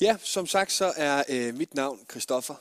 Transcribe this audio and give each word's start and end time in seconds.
Ja, 0.00 0.16
som 0.22 0.46
sagt, 0.46 0.72
så 0.72 0.92
er 0.96 1.24
øh, 1.28 1.54
mit 1.54 1.74
navn 1.74 2.00
Christoffer 2.10 2.54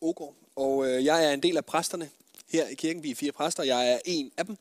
Ogård, 0.00 0.34
og 0.56 0.88
øh, 0.88 1.04
jeg 1.04 1.24
er 1.24 1.32
en 1.32 1.42
del 1.42 1.56
af 1.56 1.64
præsterne 1.64 2.10
her 2.48 2.68
i 2.68 2.74
kirken. 2.74 3.02
Vi 3.02 3.10
er 3.10 3.14
fire 3.14 3.32
præster, 3.32 3.62
jeg 3.62 3.92
er 3.92 3.98
en 4.04 4.32
af 4.36 4.46
dem, 4.46 4.56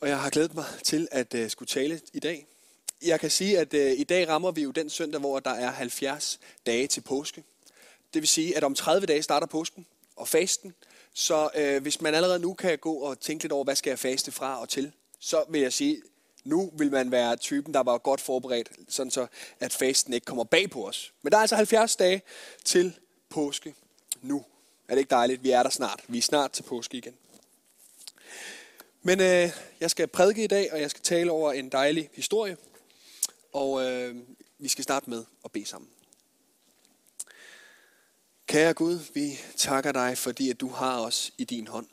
og 0.00 0.08
jeg 0.08 0.20
har 0.20 0.30
glædet 0.30 0.54
mig 0.54 0.64
til 0.82 1.08
at 1.10 1.34
øh, 1.34 1.50
skulle 1.50 1.66
tale 1.66 2.00
i 2.12 2.18
dag. 2.18 2.46
Jeg 3.02 3.20
kan 3.20 3.30
sige, 3.30 3.58
at 3.58 3.74
øh, 3.74 3.92
i 3.92 4.04
dag 4.04 4.28
rammer 4.28 4.50
vi 4.50 4.62
jo 4.62 4.70
den 4.70 4.90
søndag, 4.90 5.20
hvor 5.20 5.40
der 5.40 5.50
er 5.50 5.70
70 5.70 6.40
dage 6.66 6.86
til 6.86 7.00
påske. 7.00 7.44
Det 8.14 8.22
vil 8.22 8.28
sige, 8.28 8.56
at 8.56 8.64
om 8.64 8.74
30 8.74 9.06
dage 9.06 9.22
starter 9.22 9.46
påsken 9.46 9.86
og 10.16 10.28
fasten, 10.28 10.74
så 11.14 11.48
øh, 11.54 11.82
hvis 11.82 12.00
man 12.00 12.14
allerede 12.14 12.38
nu 12.38 12.54
kan 12.54 12.78
gå 12.78 12.94
og 12.94 13.20
tænke 13.20 13.44
lidt 13.44 13.52
over, 13.52 13.64
hvad 13.64 13.76
skal 13.76 13.90
jeg 13.90 13.98
faste 13.98 14.32
fra 14.32 14.60
og 14.60 14.68
til, 14.68 14.92
så 15.20 15.44
vil 15.48 15.60
jeg 15.60 15.72
sige, 15.72 16.02
nu 16.44 16.70
vil 16.78 16.90
man 16.90 17.10
være 17.10 17.36
typen, 17.36 17.74
der 17.74 17.80
var 17.80 17.98
godt 17.98 18.20
forberedt, 18.20 18.70
sådan 18.88 19.10
så 19.10 19.26
at 19.60 19.72
fasten 19.72 20.14
ikke 20.14 20.24
kommer 20.24 20.44
bag 20.44 20.70
på 20.70 20.88
os. 20.88 21.12
Men 21.22 21.32
der 21.32 21.36
er 21.36 21.40
altså 21.40 21.56
70 21.56 21.96
dage 21.96 22.22
til 22.64 22.98
påske 23.28 23.74
nu. 24.22 24.44
Er 24.88 24.94
det 24.94 24.98
ikke 24.98 25.10
dejligt? 25.10 25.42
Vi 25.42 25.50
er 25.50 25.62
der 25.62 25.70
snart. 25.70 26.04
Vi 26.08 26.18
er 26.18 26.22
snart 26.22 26.52
til 26.52 26.62
påske 26.62 26.96
igen. 26.96 27.14
Men 29.02 29.20
øh, 29.20 29.50
jeg 29.80 29.90
skal 29.90 30.06
prædike 30.06 30.44
i 30.44 30.46
dag, 30.46 30.72
og 30.72 30.80
jeg 30.80 30.90
skal 30.90 31.02
tale 31.02 31.30
over 31.30 31.52
en 31.52 31.68
dejlig 31.68 32.10
historie. 32.12 32.56
Og 33.52 33.84
øh, 33.84 34.16
vi 34.58 34.68
skal 34.68 34.84
starte 34.84 35.10
med 35.10 35.24
at 35.44 35.52
bede 35.52 35.66
sammen. 35.66 35.90
Kære 38.46 38.74
Gud, 38.74 38.98
vi 39.14 39.38
takker 39.56 39.92
dig, 39.92 40.18
fordi 40.18 40.50
at 40.50 40.60
du 40.60 40.68
har 40.68 41.00
os 41.00 41.32
i 41.38 41.44
din 41.44 41.66
hånd. 41.66 41.86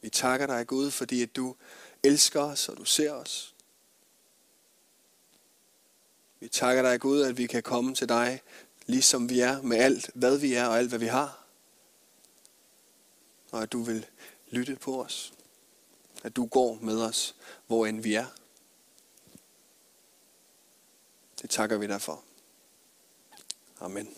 Vi 0.00 0.10
takker 0.10 0.46
dig, 0.46 0.66
Gud, 0.66 0.90
fordi 0.90 1.22
at 1.22 1.36
du 1.36 1.56
elsker 2.04 2.40
os, 2.40 2.68
og 2.68 2.76
du 2.76 2.84
ser 2.84 3.12
os. 3.12 3.54
Vi 6.40 6.48
takker 6.48 6.82
dig, 6.82 7.00
Gud, 7.00 7.22
at 7.22 7.38
vi 7.38 7.46
kan 7.46 7.62
komme 7.62 7.94
til 7.94 8.08
dig, 8.08 8.42
ligesom 8.86 9.28
vi 9.30 9.40
er, 9.40 9.62
med 9.62 9.76
alt, 9.76 10.10
hvad 10.14 10.38
vi 10.38 10.54
er 10.54 10.66
og 10.66 10.78
alt, 10.78 10.88
hvad 10.88 10.98
vi 10.98 11.06
har. 11.06 11.46
Og 13.50 13.62
at 13.62 13.72
du 13.72 13.82
vil 13.82 14.06
lytte 14.50 14.76
på 14.76 15.02
os. 15.02 15.32
At 16.22 16.36
du 16.36 16.46
går 16.46 16.74
med 16.74 17.02
os, 17.02 17.36
hvor 17.66 17.86
end 17.86 18.00
vi 18.00 18.14
er. 18.14 18.26
Det 21.42 21.50
takker 21.50 21.78
vi 21.78 21.86
dig 21.86 22.02
for. 22.02 22.24
Amen. 23.80 24.14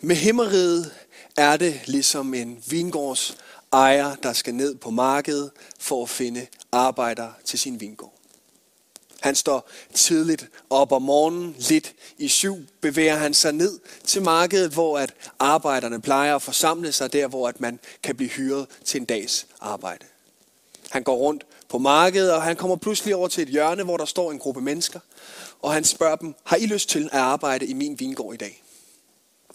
Med 0.00 0.16
himmeriget 0.16 1.03
er 1.36 1.56
det 1.56 1.80
ligesom 1.86 2.34
en 2.34 2.62
vingårds 2.66 3.36
ejer, 3.72 4.14
der 4.14 4.32
skal 4.32 4.54
ned 4.54 4.74
på 4.74 4.90
markedet 4.90 5.50
for 5.78 6.02
at 6.02 6.08
finde 6.08 6.46
arbejder 6.72 7.28
til 7.44 7.58
sin 7.58 7.80
vingård. 7.80 8.14
Han 9.20 9.34
står 9.34 9.70
tidligt 9.94 10.46
op 10.70 10.92
om 10.92 11.02
morgenen, 11.02 11.56
lidt 11.58 11.92
i 12.18 12.28
syv, 12.28 12.58
bevæger 12.80 13.16
han 13.16 13.34
sig 13.34 13.52
ned 13.52 13.80
til 14.04 14.22
markedet, 14.22 14.72
hvor 14.72 14.98
at 14.98 15.14
arbejderne 15.38 16.00
plejer 16.00 16.36
at 16.36 16.42
forsamle 16.42 16.92
sig 16.92 17.12
der, 17.12 17.26
hvor 17.26 17.48
at 17.48 17.60
man 17.60 17.78
kan 18.02 18.16
blive 18.16 18.30
hyret 18.30 18.66
til 18.84 19.00
en 19.00 19.04
dags 19.04 19.46
arbejde. 19.60 20.04
Han 20.90 21.02
går 21.02 21.16
rundt 21.16 21.46
på 21.68 21.78
markedet, 21.78 22.32
og 22.32 22.42
han 22.42 22.56
kommer 22.56 22.76
pludselig 22.76 23.16
over 23.16 23.28
til 23.28 23.42
et 23.42 23.48
hjørne, 23.48 23.82
hvor 23.82 23.96
der 23.96 24.04
står 24.04 24.32
en 24.32 24.38
gruppe 24.38 24.60
mennesker, 24.60 25.00
og 25.62 25.72
han 25.72 25.84
spørger 25.84 26.16
dem, 26.16 26.34
har 26.44 26.56
I 26.56 26.66
lyst 26.66 26.88
til 26.88 27.04
at 27.12 27.20
arbejde 27.20 27.66
i 27.66 27.72
min 27.72 28.00
vingård 28.00 28.34
i 28.34 28.36
dag? 28.36 28.63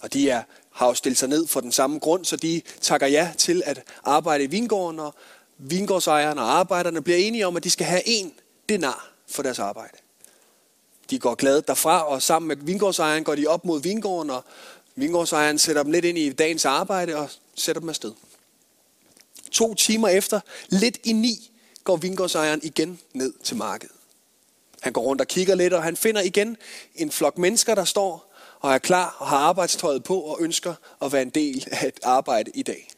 Og 0.00 0.12
de 0.12 0.30
er, 0.30 0.42
har 0.72 0.86
jo 0.86 0.94
stillet 0.94 1.18
sig 1.18 1.28
ned 1.28 1.46
for 1.46 1.60
den 1.60 1.72
samme 1.72 1.98
grund, 1.98 2.24
så 2.24 2.36
de 2.36 2.62
takker 2.80 3.06
ja 3.06 3.32
til 3.38 3.62
at 3.66 3.82
arbejde 4.04 4.44
i 4.44 4.46
vingården, 4.46 5.00
og 5.00 5.14
vingårdsejerne 5.58 6.40
og 6.40 6.58
arbejderne 6.58 7.02
bliver 7.02 7.18
enige 7.18 7.46
om, 7.46 7.56
at 7.56 7.64
de 7.64 7.70
skal 7.70 7.86
have 7.86 8.02
en 8.06 8.32
denar 8.68 9.12
for 9.28 9.42
deres 9.42 9.58
arbejde. 9.58 9.96
De 11.10 11.18
går 11.18 11.34
glade 11.34 11.62
derfra, 11.66 12.02
og 12.02 12.22
sammen 12.22 12.48
med 12.48 12.56
vingårdsejeren 12.56 13.24
går 13.24 13.34
de 13.34 13.46
op 13.46 13.64
mod 13.64 13.82
vingården, 13.82 14.30
og 14.30 14.44
vingårdsejeren 14.94 15.58
sætter 15.58 15.82
dem 15.82 15.92
lidt 15.92 16.04
ind 16.04 16.18
i 16.18 16.32
dagens 16.32 16.64
arbejde 16.64 17.16
og 17.16 17.30
sætter 17.54 17.80
dem 17.80 17.88
afsted. 17.88 18.12
To 19.50 19.74
timer 19.74 20.08
efter, 20.08 20.40
lidt 20.68 20.98
i 21.04 21.12
ni, 21.12 21.50
går 21.84 21.96
vingårdsejeren 21.96 22.60
igen 22.62 23.00
ned 23.12 23.32
til 23.44 23.56
markedet. 23.56 23.94
Han 24.80 24.92
går 24.92 25.02
rundt 25.02 25.20
og 25.20 25.26
kigger 25.26 25.54
lidt, 25.54 25.72
og 25.72 25.82
han 25.82 25.96
finder 25.96 26.20
igen 26.20 26.56
en 26.94 27.10
flok 27.10 27.38
mennesker, 27.38 27.74
der 27.74 27.84
står 27.84 28.29
og 28.60 28.74
er 28.74 28.78
klar 28.78 29.16
og 29.18 29.26
har 29.26 29.38
arbejdstøjet 29.38 30.04
på 30.04 30.20
og 30.20 30.38
ønsker 30.40 30.74
at 31.02 31.12
være 31.12 31.22
en 31.22 31.30
del 31.30 31.68
af 31.70 31.86
et 31.86 32.00
arbejde 32.02 32.50
i 32.54 32.62
dag. 32.62 32.90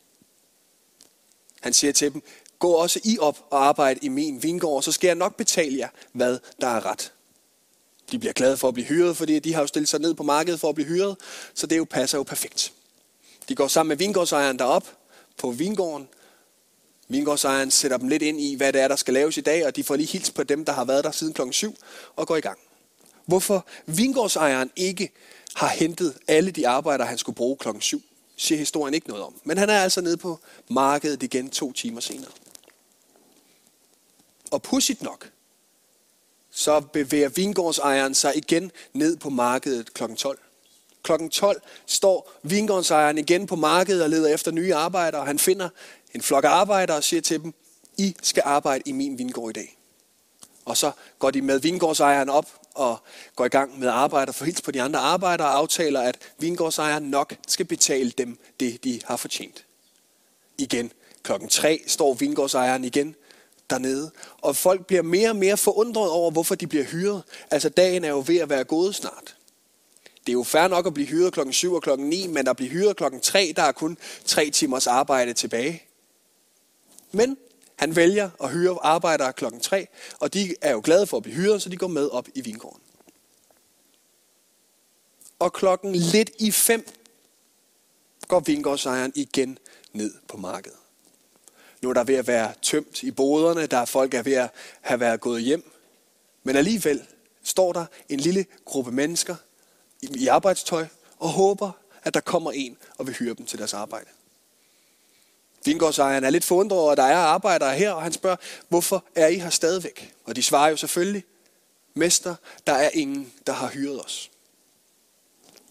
Han 1.61 1.73
siger 1.73 1.93
til 1.93 2.12
dem, 2.12 2.23
gå 2.59 2.73
også 2.73 3.00
I 3.05 3.19
op 3.19 3.39
og 3.50 3.67
arbejde 3.67 4.01
i 4.03 4.09
min 4.09 4.43
vingård, 4.43 4.83
så 4.83 4.93
skal 4.93 5.09
jeg 5.09 5.17
nok 5.17 5.37
betale 5.37 5.78
jer, 5.78 5.89
hvad 6.12 6.39
der 6.61 6.67
er 6.67 6.87
ret. 6.87 7.12
De 8.11 8.19
bliver 8.19 8.33
glade 8.33 8.56
for 8.56 8.69
at 8.69 8.75
blive 8.75 8.87
hyret, 8.87 9.17
fordi 9.17 9.39
de 9.39 9.55
har 9.55 9.61
jo 9.61 9.67
stillet 9.67 9.89
sig 9.89 10.01
ned 10.01 10.15
på 10.15 10.22
markedet 10.22 10.61
for 10.61 10.69
at 10.69 10.75
blive 10.75 10.89
hyret, 10.89 11.17
så 11.55 11.67
det 11.67 11.78
jo 11.78 11.84
passer 11.84 12.19
jo 12.19 12.22
perfekt. 12.22 12.72
De 13.49 13.55
går 13.55 13.69
sammen 13.69 13.89
med 13.89 13.97
vingårdsejeren 13.97 14.59
derop 14.59 14.97
på 15.37 15.51
vingården. 15.51 16.09
Vingårdsejeren 17.09 17.71
sætter 17.71 17.97
dem 17.97 18.09
lidt 18.09 18.22
ind 18.22 18.41
i, 18.41 18.55
hvad 18.55 18.72
det 18.72 18.81
er, 18.81 18.89
der 18.89 18.97
skal 18.97 19.15
laves 19.15 19.37
i 19.37 19.41
dag, 19.41 19.67
og 19.67 19.77
de 19.77 19.84
får 19.84 19.97
lige 19.97 20.06
hils 20.06 20.31
på 20.31 20.43
dem, 20.43 20.65
der 20.65 20.72
har 20.72 20.84
været 20.84 21.05
der 21.05 21.11
siden 21.11 21.34
klokken 21.34 21.53
7 21.53 21.77
og 22.17 22.27
går 22.27 22.37
i 22.37 22.41
gang. 22.41 22.59
Hvorfor 23.27 23.67
vingårdsejeren 23.87 24.71
ikke 24.77 25.12
har 25.55 25.69
hentet 25.69 26.19
alle 26.29 26.51
de 26.51 26.69
arbejdere, 26.69 27.07
han 27.07 27.19
skulle 27.19 27.37
bruge 27.37 27.57
klokken 27.57 27.81
7, 27.81 28.03
siger 28.37 28.59
historien 28.59 28.95
ikke 28.95 29.09
noget 29.09 29.25
om. 29.25 29.35
Men 29.45 29.59
han 29.59 29.71
er 29.71 29.79
altså 29.79 30.01
nede 30.01 30.17
på 30.17 30.39
markedet 30.71 31.23
igen 31.23 31.51
to 31.51 31.73
timer 31.73 32.01
senere. 32.01 32.31
Og 34.51 34.63
pudsigt 34.63 35.03
nok, 35.03 35.31
så 36.51 36.81
bevæger 36.81 37.29
vingårdsejeren 37.29 38.15
sig 38.15 38.37
igen 38.37 38.71
ned 38.93 39.17
på 39.17 39.31
markedet 39.31 39.95
klokken 39.95 40.17
12. 40.17 40.39
Klokken 41.03 41.31
12 41.31 41.63
står 41.87 42.33
vingårdsejeren 42.43 43.19
igen 43.19 43.47
på 43.47 43.57
markedet 43.57 44.03
og 44.03 44.11
leder 44.11 44.34
efter 44.34 44.51
nye 44.51 44.75
arbejdere, 44.75 45.21
og 45.21 45.27
han 45.27 45.39
finder 45.39 45.69
en 46.15 46.23
flok 46.23 46.45
arbejdere 46.45 46.97
og 46.97 47.05
siger 47.05 47.21
til 47.21 47.43
dem, 47.43 47.55
I 47.99 48.17
skal 48.23 48.43
arbejde 48.47 48.83
i 48.87 48.93
min 48.93 49.19
vingård 49.19 49.51
i 49.51 49.53
dag. 49.53 49.79
Og 50.65 50.77
så 50.77 50.93
går 51.19 51.31
de 51.31 51.43
med 51.43 51.61
vingårdsejeren 51.61 52.29
op 52.29 52.62
og 52.75 52.99
går 53.37 53.44
i 53.44 53.49
gang 53.49 53.78
med 53.78 53.88
arbejder, 53.88 54.05
arbejde 54.05 54.31
og 54.31 54.34
får 54.34 54.44
hils 54.44 54.62
på 54.62 54.71
de 54.71 54.83
andre 54.83 55.00
arbejdere 55.00 55.49
og 55.49 55.56
aftaler, 55.56 56.00
at 56.00 56.19
vingårdsejeren 56.38 57.05
nok 57.05 57.34
skal 57.49 57.66
betale 57.66 58.10
dem 58.10 58.38
det, 58.60 58.84
de 58.84 59.00
har 59.05 59.16
fortjent. 59.16 59.65
Igen, 60.59 60.93
klokken 61.22 61.49
tre 61.49 61.81
står 61.87 62.15
vingårdsejeren 62.15 62.84
igen 62.84 63.15
dernede, 63.71 64.10
og 64.38 64.56
folk 64.56 64.87
bliver 64.87 65.03
mere 65.03 65.28
og 65.28 65.37
mere 65.37 65.56
forundret 65.56 66.10
over, 66.10 66.31
hvorfor 66.31 66.55
de 66.55 66.66
bliver 66.66 66.84
hyret. 66.84 67.22
Altså 67.50 67.69
dagen 67.69 68.05
er 68.05 68.09
jo 68.09 68.25
ved 68.27 68.37
at 68.37 68.49
være 68.49 68.65
gået 68.65 68.94
snart. 68.94 69.37
Det 70.27 70.28
er 70.28 70.33
jo 70.33 70.43
fair 70.43 70.69
nok 70.69 70.87
at 70.87 70.94
blive 70.94 71.09
hyret 71.09 71.33
klokken 71.33 71.53
7 71.53 71.75
og 71.75 71.83
klokken 71.83 72.09
9, 72.09 72.27
men 72.27 72.49
at 72.49 72.56
blive 72.56 72.71
hyret 72.71 72.97
klokken 72.97 73.21
3, 73.21 73.53
der 73.56 73.62
er 73.62 73.72
kun 73.72 73.99
tre 74.25 74.50
timers 74.50 74.87
arbejde 74.87 75.33
tilbage. 75.33 75.83
Men 77.12 77.37
han 77.77 77.97
vælger 77.97 78.31
at 78.43 78.50
hyre 78.50 78.78
arbejdere 78.83 79.33
klokken 79.33 79.60
3, 79.60 79.87
og 80.21 80.34
de 80.34 80.55
er 80.60 80.72
jo 80.72 80.81
glade 80.84 81.06
for 81.06 81.16
at 81.16 81.22
blive 81.22 81.37
hyret, 81.37 81.62
så 81.62 81.69
de 81.69 81.77
går 81.77 81.87
med 81.87 82.09
op 82.09 82.28
i 82.34 82.41
vingården. 82.41 82.83
Og 85.38 85.53
klokken 85.53 85.94
lidt 85.94 86.31
i 86.38 86.50
5 86.50 86.87
går 88.28 88.41
vingårdsejeren 88.41 89.12
igen 89.15 89.59
ned 89.93 90.15
på 90.28 90.37
markedet. 90.37 90.78
Nu 91.83 91.88
er 91.88 91.94
der 91.94 92.05
ved 92.05 92.15
at 92.15 92.27
være 92.27 92.55
tømt 92.62 93.03
i 93.03 93.10
boderne, 93.10 93.66
der 93.66 93.77
er 93.77 93.84
folk 93.84 94.15
er 94.15 94.22
ved 94.22 94.33
at 94.33 94.50
have 94.81 95.00
været 95.00 95.21
gået 95.21 95.43
hjem. 95.43 95.72
Men 96.43 96.56
alligevel 96.56 97.06
står 97.43 97.72
der 97.72 97.87
en 98.09 98.21
lille 98.21 98.47
gruppe 98.65 98.93
mennesker 98.93 99.37
i 100.03 100.27
arbejdstøj 100.27 100.87
og 101.19 101.28
håber, 101.28 101.71
at 102.03 102.15
der 102.15 102.21
kommer 102.21 102.53
en 102.53 102.78
og 102.99 103.06
vil 103.06 103.15
hyre 103.15 103.34
dem 103.34 103.47
til 103.47 103.59
deres 103.59 103.75
arbejde. 103.75 104.09
Vingårdsejeren 105.65 106.25
er 106.25 106.31
lidt 106.31 106.45
forundret 106.45 106.81
over, 106.81 106.93
at 106.93 106.99
der 106.99 107.05
er 107.05 107.17
arbejdere 107.17 107.75
her, 107.75 107.93
og 107.93 108.03
han 108.03 108.12
spørger, 108.12 108.37
hvorfor 108.69 109.05
er 109.15 109.27
I 109.27 109.39
her 109.39 109.50
stadigvæk? 109.50 110.15
Og 110.25 110.37
de 110.37 110.43
svarer 110.43 110.71
jo 110.71 110.77
selvfølgelig, 110.77 111.25
Mester, 111.95 112.34
der 112.66 112.72
er 112.72 112.91
ingen, 112.95 113.33
der 113.47 113.53
har 113.53 113.69
hyret 113.69 114.04
os. 114.04 114.31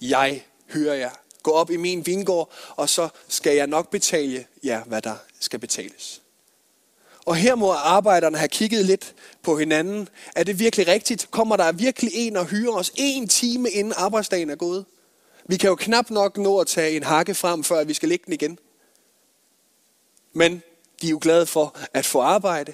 Jeg 0.02 0.46
hyrer 0.74 0.94
jer. 0.94 1.12
Gå 1.44 1.52
op 1.52 1.72
i 1.72 1.78
min 1.78 2.06
vingård, 2.06 2.52
og 2.70 2.90
så 2.90 3.10
skal 3.28 3.56
jeg 3.56 3.68
nok 3.68 3.90
betale 3.90 4.46
jer, 4.64 4.84
hvad 4.84 5.02
der 5.02 5.16
skal 5.40 5.60
betales. 5.60 6.22
Og 7.26 7.36
her 7.36 7.56
må 7.56 7.72
arbejderne 7.72 8.38
have 8.38 8.48
kigget 8.48 8.86
lidt 8.86 9.14
på 9.44 9.58
hinanden. 9.58 10.10
Er 10.36 10.44
det 10.44 10.60
virkelig 10.60 10.88
rigtigt? 10.88 11.32
Kommer 11.32 11.58
der 11.58 11.72
virkelig 11.72 12.12
en 12.16 12.38
og 12.38 12.46
hyre 12.46 12.74
os 12.74 12.92
en 12.96 13.28
time 13.28 13.70
inden 13.70 13.94
arbejdsdagen 13.98 14.50
er 14.50 14.56
gået? 14.56 14.86
Vi 15.46 15.58
kan 15.58 15.68
jo 15.68 15.76
knap 15.76 16.10
nok 16.10 16.38
nå 16.38 16.60
at 16.60 16.68
tage 16.68 16.96
en 16.96 17.04
hakke 17.04 17.36
frem, 17.36 17.64
før 17.64 17.84
vi 17.84 17.94
skal 17.94 18.10
lægge 18.10 18.26
den 18.26 18.34
igen. 18.34 18.60
Men 20.34 20.64
de 21.02 21.08
er 21.08 21.12
jo 21.12 21.20
glade 21.22 21.46
for 21.46 21.78
at 21.94 22.06
få 22.06 22.22
arbejde. 22.22 22.74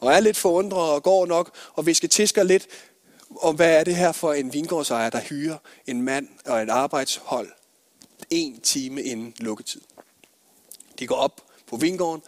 Og 0.00 0.12
er 0.12 0.20
lidt 0.20 0.36
forundret 0.36 0.90
og 0.90 1.02
går 1.02 1.26
nok 1.26 1.50
og 1.74 1.86
visker 1.86 2.08
tisker 2.08 2.42
lidt 2.42 2.66
om, 3.40 3.56
hvad 3.56 3.78
er 3.80 3.84
det 3.84 3.96
her 3.96 4.12
for 4.12 4.32
en 4.32 4.52
vingårdsejer, 4.52 5.10
der 5.10 5.20
hyrer 5.20 5.58
en 5.86 6.02
mand 6.02 6.28
og 6.46 6.62
et 6.62 6.68
arbejdshold 6.68 7.48
en 8.30 8.60
time 8.60 9.02
inden 9.02 9.34
lukketid. 9.38 9.80
De 10.98 11.06
går 11.06 11.16
op 11.16 11.40
på 11.66 11.76
vingården, 11.76 12.22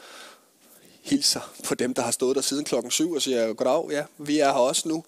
hilser 1.03 1.53
på 1.65 1.75
dem, 1.75 1.95
der 1.95 2.03
har 2.03 2.11
stået 2.11 2.37
der 2.37 2.43
siden 2.43 2.65
klokken 2.65 2.91
7 2.91 3.13
og 3.13 3.23
siger, 3.23 3.53
goddag, 3.53 3.91
ja, 3.91 4.05
vi 4.19 4.39
er 4.39 4.53
her 4.53 4.53
også 4.53 4.89
nu. 4.89 5.05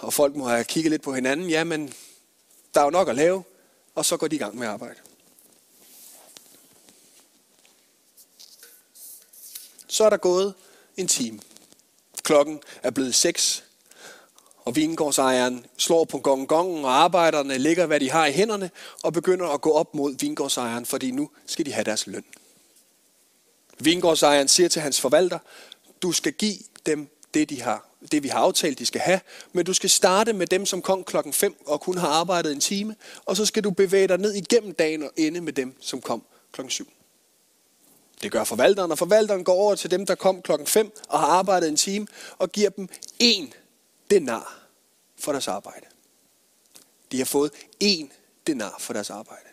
Og 0.00 0.12
folk 0.12 0.36
må 0.36 0.48
have 0.48 0.64
kigget 0.64 0.90
lidt 0.90 1.02
på 1.02 1.14
hinanden. 1.14 1.50
Ja, 1.50 1.64
men 1.64 1.92
der 2.74 2.80
er 2.80 2.84
jo 2.84 2.90
nok 2.90 3.08
at 3.08 3.14
lave. 3.14 3.44
Og 3.94 4.04
så 4.04 4.16
går 4.16 4.28
de 4.28 4.36
i 4.36 4.38
gang 4.38 4.58
med 4.58 4.66
arbejde. 4.66 4.98
Så 9.92 10.04
er 10.04 10.10
der 10.10 10.16
gået 10.16 10.54
en 10.96 11.08
time. 11.08 11.40
Klokken 12.22 12.60
er 12.82 12.90
blevet 12.90 13.14
6, 13.14 13.64
og 14.64 14.76
vingårdsejeren 14.76 15.66
slår 15.76 16.04
på 16.04 16.18
gongongen, 16.18 16.84
og 16.84 16.92
arbejderne 16.92 17.58
lægger, 17.58 17.86
hvad 17.86 18.00
de 18.00 18.10
har 18.10 18.26
i 18.26 18.32
hænderne, 18.32 18.70
og 19.02 19.12
begynder 19.12 19.48
at 19.48 19.60
gå 19.60 19.72
op 19.72 19.94
mod 19.94 20.18
vingårdsejeren, 20.18 20.86
fordi 20.86 21.10
nu 21.10 21.30
skal 21.46 21.66
de 21.66 21.72
have 21.72 21.84
deres 21.84 22.06
løn. 22.06 22.24
Vingårdsejeren 23.78 24.48
siger 24.48 24.68
til 24.68 24.82
hans 24.82 25.00
forvalter, 25.00 25.38
du 26.02 26.12
skal 26.12 26.32
give 26.32 26.58
dem 26.86 27.08
det, 27.34 27.50
de 27.50 27.62
har, 27.62 27.88
det 28.12 28.22
vi 28.22 28.28
har 28.28 28.38
aftalt, 28.38 28.78
de 28.78 28.86
skal 28.86 29.00
have, 29.00 29.20
men 29.52 29.66
du 29.66 29.72
skal 29.72 29.90
starte 29.90 30.32
med 30.32 30.46
dem, 30.46 30.66
som 30.66 30.82
kom 30.82 31.04
klokken 31.04 31.32
5 31.32 31.56
og 31.66 31.80
kun 31.80 31.98
har 31.98 32.08
arbejdet 32.08 32.52
en 32.52 32.60
time, 32.60 32.96
og 33.24 33.36
så 33.36 33.46
skal 33.46 33.64
du 33.64 33.70
bevæge 33.70 34.08
dig 34.08 34.18
ned 34.18 34.34
igennem 34.34 34.74
dagen 34.74 35.02
og 35.02 35.10
ende 35.16 35.40
med 35.40 35.52
dem, 35.52 35.76
som 35.80 36.00
kom 36.00 36.22
klokken 36.52 36.70
7. 36.70 36.92
Det 38.22 38.32
gør 38.32 38.44
forvalteren, 38.44 38.90
og 38.90 38.98
forvalteren 38.98 39.44
går 39.44 39.54
over 39.54 39.74
til 39.74 39.90
dem, 39.90 40.06
der 40.06 40.14
kom 40.14 40.42
klokken 40.42 40.66
5 40.66 40.92
og 41.08 41.20
har 41.20 41.26
arbejdet 41.26 41.68
en 41.68 41.76
time, 41.76 42.06
og 42.38 42.52
giver 42.52 42.70
dem 42.70 42.88
én 43.22 43.50
denar 44.10 44.68
for 45.18 45.32
deres 45.32 45.48
arbejde. 45.48 45.86
De 47.12 47.18
har 47.18 47.24
fået 47.24 47.50
én 47.84 48.08
denar 48.46 48.76
for 48.78 48.92
deres 48.92 49.10
arbejde. 49.10 49.48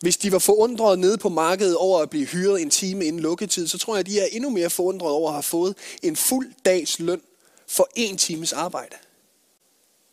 Hvis 0.00 0.16
de 0.16 0.32
var 0.32 0.38
forundret 0.38 0.98
nede 0.98 1.18
på 1.18 1.28
markedet 1.28 1.76
over 1.76 2.00
at 2.02 2.10
blive 2.10 2.26
hyret 2.26 2.62
en 2.62 2.70
time 2.70 3.04
inden 3.04 3.22
lukketid, 3.22 3.68
så 3.68 3.78
tror 3.78 3.94
jeg, 3.94 4.00
at 4.00 4.06
de 4.06 4.20
er 4.20 4.26
endnu 4.32 4.50
mere 4.50 4.70
forundret 4.70 5.10
over 5.10 5.28
at 5.28 5.34
have 5.34 5.42
fået 5.42 5.76
en 6.02 6.16
fuld 6.16 6.52
dags 6.64 6.98
løn 6.98 7.22
for 7.68 7.88
en 7.94 8.16
times 8.16 8.52
arbejde. 8.52 8.96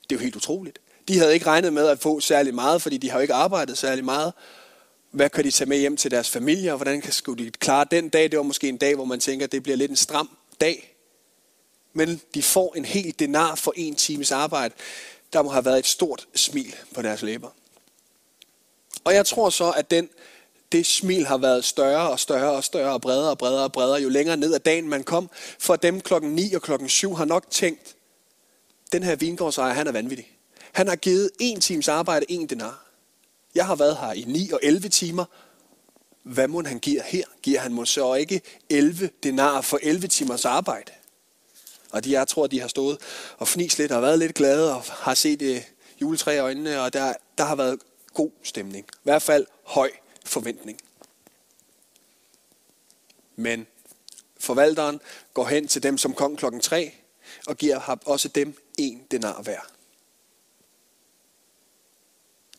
Det 0.04 0.16
er 0.16 0.20
jo 0.20 0.24
helt 0.24 0.36
utroligt. 0.36 0.80
De 1.08 1.18
havde 1.18 1.34
ikke 1.34 1.46
regnet 1.46 1.74
med 1.74 1.88
at 1.88 2.00
få 2.00 2.20
særlig 2.20 2.56
meget, 2.56 2.82
fordi 2.82 2.98
de 2.98 3.10
har 3.10 3.18
jo 3.18 3.22
ikke 3.22 3.34
arbejdet 3.34 3.78
særlig 3.78 4.06
meget. 4.06 4.34
Hvad 5.18 5.30
kan 5.30 5.44
de 5.44 5.52
tage 5.52 5.70
med 5.70 5.78
hjem 5.78 5.98
til 5.98 6.12
deres 6.12 6.30
familie, 6.30 6.72
og 6.72 6.78
hvordan 6.78 7.12
skulle 7.12 7.46
de 7.46 7.52
klare 7.52 7.86
den 7.92 8.10
dag? 8.10 8.32
Det 8.32 8.38
var 8.38 8.44
måske 8.44 8.70
en 8.70 8.78
dag, 8.78 8.96
hvor 8.96 9.06
man 9.06 9.20
tænker, 9.20 9.46
at 9.46 9.52
det 9.52 9.64
bliver 9.64 9.76
lidt 9.76 9.92
en 9.92 9.98
stram 9.98 10.30
dag. 10.62 10.96
Men 11.94 12.22
de 12.34 12.44
får 12.44 12.74
en 12.76 12.86
hel 12.86 13.16
denar 13.20 13.56
for 13.56 13.74
en 13.76 13.96
times 13.96 14.32
arbejde. 14.32 14.74
Der 15.34 15.42
må 15.42 15.50
have 15.50 15.66
været 15.66 15.80
et 15.80 15.86
stort 15.86 16.28
smil 16.36 16.76
på 16.96 17.02
deres 17.02 17.22
læber. 17.22 17.50
Og 19.04 19.14
jeg 19.14 19.26
tror 19.26 19.50
så, 19.50 19.72
at 19.72 19.92
den, 19.92 20.10
det 20.72 20.86
smil 20.86 21.26
har 21.26 21.38
været 21.38 21.66
større 21.66 22.10
og 22.10 22.20
større 22.20 22.52
og 22.52 22.64
større 22.64 22.94
og 22.94 23.02
bredere 23.02 23.30
og 23.30 23.38
bredere 23.38 23.64
og 23.64 23.72
bredere, 23.72 24.02
jo 24.02 24.10
længere 24.10 24.38
ned 24.38 24.54
ad 24.54 24.60
dagen 24.60 24.90
man 24.90 25.04
kom. 25.04 25.30
For 25.60 25.76
dem 25.76 26.02
klokken 26.02 26.32
9 26.32 26.54
og 26.54 26.62
klokken 26.62 26.90
7 26.90 27.14
har 27.14 27.26
nok 27.26 27.52
tænkt, 27.52 27.96
den 28.92 29.04
her 29.04 29.16
vingårdsejer, 29.16 29.74
han 29.74 29.88
er 29.88 29.92
vanvittig. 29.92 30.32
Han 30.72 30.88
har 30.88 30.96
givet 30.96 31.32
en 31.40 31.62
times 31.62 31.88
arbejde 31.88 32.26
en 32.30 32.48
denar. 32.48 32.87
Jeg 33.58 33.66
har 33.66 33.76
været 33.76 33.98
her 33.98 34.14
i 34.14 34.24
9 34.28 34.50
og 34.52 34.60
11 34.64 34.90
timer. 34.90 35.26
Hvad 36.24 36.48
må 36.48 36.64
han 36.64 36.80
giver 36.80 37.04
her? 37.04 37.24
Giver 37.42 37.60
han 37.60 37.74
måske 37.74 37.94
så 37.94 38.14
ikke 38.14 38.42
11 38.70 39.10
denar 39.24 39.62
for 39.62 39.80
11 39.84 40.08
timers 40.08 40.46
arbejde? 40.46 40.92
Og 41.92 42.04
de, 42.04 42.12
jeg 42.12 42.28
tror, 42.28 42.48
de 42.48 42.60
har 42.60 42.68
stået 42.68 42.98
og 43.38 43.48
fnis 43.48 43.78
lidt 43.78 43.92
og 43.92 44.02
været 44.02 44.20
lidt 44.20 44.36
glade 44.36 44.76
og 44.76 44.84
har 44.84 45.14
set 45.14 45.42
øh, 45.42 45.62
juletræ 46.02 46.36
i 46.36 46.40
øjnene, 46.40 46.82
og 46.82 46.94
der, 46.94 47.14
der 47.38 47.44
har 47.44 47.56
været 47.56 47.80
god 48.14 48.32
stemning. 48.44 48.86
I 48.86 49.00
hvert 49.04 49.22
fald 49.22 49.46
høj 49.64 49.92
forventning. 50.26 50.80
Men 53.36 53.68
forvalteren 54.40 55.00
går 55.34 55.46
hen 55.46 55.68
til 55.68 55.84
dem, 55.84 55.98
som 55.98 56.14
kom 56.14 56.36
klokken 56.36 56.62
3, 56.62 56.94
og 57.48 57.58
giver 57.58 57.98
også 58.06 58.28
dem 58.28 58.62
en 58.78 59.04
denar 59.12 59.42
hver. 59.42 59.77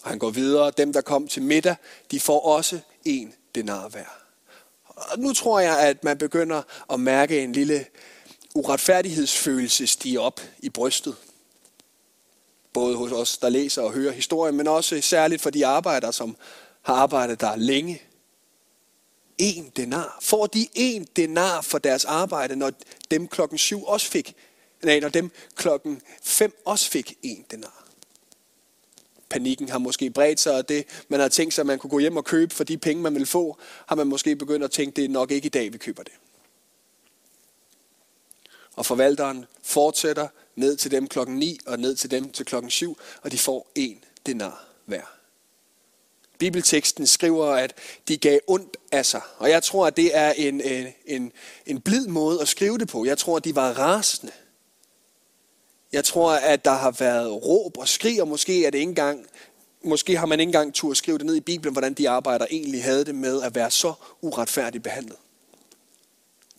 Og 0.03 0.11
han 0.11 0.19
går 0.19 0.31
videre. 0.31 0.71
Dem, 0.71 0.93
der 0.93 1.01
kom 1.01 1.29
til 1.29 1.43
middag, 1.43 1.77
de 2.11 2.21
får 2.21 2.41
også 2.41 2.81
en 3.05 3.35
denar 3.55 3.89
hver. 3.89 4.05
Og 4.87 5.19
nu 5.19 5.33
tror 5.33 5.61
jeg, 5.61 5.81
at 5.81 6.05
man 6.05 6.19
begynder 6.19 6.63
at 6.93 7.01
mærke 7.01 7.43
en 7.45 7.53
lille 7.53 7.87
uretfærdighedsfølelse 8.55 9.87
stige 9.87 10.21
op 10.21 10.41
i 10.59 10.69
brystet 10.69 11.17
både 12.73 12.97
hos 12.97 13.13
os, 13.13 13.39
der 13.39 13.49
læser 13.49 13.83
og 13.83 13.93
hører 13.93 14.13
historien, 14.13 14.57
men 14.57 14.67
også 14.67 15.01
særligt 15.01 15.43
for 15.43 15.51
de 15.51 15.67
arbejdere, 15.67 16.13
som 16.13 16.37
har 16.83 16.95
arbejdet 16.95 17.41
der 17.41 17.57
længe. 17.57 18.03
En 19.39 19.73
denar. 19.77 20.19
Får 20.23 20.47
de 20.47 20.69
en 20.75 21.05
denar 21.17 21.61
for 21.61 21.79
deres 21.79 22.05
arbejde, 22.05 22.57
når 22.57 22.73
dem 23.11 23.29
klokken 23.29 23.59
syv 23.59 23.85
også 23.85 24.07
fik, 24.07 24.35
nej, 24.83 25.01
når 25.01 25.09
dem 25.09 25.31
klokken 25.55 26.03
fem 26.23 26.63
også 26.65 26.91
fik 26.91 27.19
en 27.23 27.45
denar. 27.51 27.78
Panikken 29.31 29.69
har 29.69 29.79
måske 29.79 30.11
bredt 30.11 30.41
sig, 30.41 30.55
og 30.55 30.69
det, 30.69 30.85
man 31.09 31.21
har 31.21 31.29
tænkt 31.29 31.55
sig, 31.55 31.63
at 31.63 31.67
man 31.67 31.79
kunne 31.79 31.91
gå 31.91 31.99
hjem 31.99 32.17
og 32.17 32.25
købe 32.25 32.55
for 32.55 32.65
de 32.65 32.79
penge, 32.79 33.03
man 33.03 33.15
vil 33.15 33.27
få, 33.27 33.59
har 33.87 33.97
man 33.97 34.07
måske 34.07 34.37
begyndt 34.37 34.65
at 34.65 34.71
tænke, 34.71 34.97
det 34.97 35.05
er 35.05 35.09
nok 35.09 35.31
ikke 35.31 35.47
i 35.47 35.49
dag, 35.49 35.73
vi 35.73 35.79
køber 35.79 36.03
det. 36.03 36.13
Og 38.77 38.87
forvalteren 38.87 39.45
fortsætter 39.63 40.29
ned 40.57 40.77
til 40.77 40.91
dem 40.91 41.07
klokken 41.07 41.37
9 41.37 41.59
og 41.67 41.79
ned 41.79 41.95
til 41.95 42.11
dem 42.11 42.31
til 42.31 42.47
klokken 42.47 42.71
7, 42.71 42.99
og 43.23 43.33
de 43.33 43.39
får 43.39 43.71
en 43.75 44.05
denar 44.27 44.65
hver. 44.85 45.03
Bibelteksten 46.39 47.07
skriver, 47.07 47.47
at 47.47 47.75
de 48.09 48.17
gav 48.17 48.39
ondt 48.47 48.77
af 48.93 49.07
sig. 49.07 49.21
Og 49.39 49.51
jeg 49.51 49.63
tror, 49.63 49.87
at 49.87 49.97
det 49.97 50.17
er 50.17 50.33
en, 50.33 50.61
en, 50.61 50.87
en, 51.07 51.33
en 51.67 51.81
blid 51.81 52.07
måde 52.07 52.41
at 52.41 52.49
skrive 52.49 52.79
det 52.79 52.89
på. 52.89 53.05
Jeg 53.05 53.19
tror, 53.19 53.37
at 53.37 53.45
de 53.45 53.57
var 53.57 53.73
rasende. 53.73 54.33
Jeg 55.93 56.05
tror, 56.05 56.33
at 56.33 56.65
der 56.65 56.73
har 56.73 56.91
været 56.91 57.33
råb 57.33 57.79
og 57.79 57.89
skrig, 57.89 58.23
og 58.23 58.29
måske, 58.29 58.67
er 58.67 58.71
det 58.71 58.79
ikke 58.79 58.89
engang, 58.89 59.27
måske 59.85 60.17
har 60.17 60.27
man 60.27 60.41
ikke 60.41 60.49
engang 60.49 60.75
tur 60.75 60.91
at 60.91 60.97
skrive 60.97 61.19
det 61.19 61.27
ned 61.27 61.35
i 61.35 61.41
Bibelen, 61.41 61.73
hvordan 61.73 61.95
de 61.95 62.09
arbejder 62.09 62.47
egentlig 62.51 62.85
havde 62.85 63.05
det 63.05 63.15
med 63.15 63.43
at 63.43 63.55
være 63.55 63.71
så 63.71 63.93
uretfærdigt 64.23 64.85
behandlet. 64.85 65.17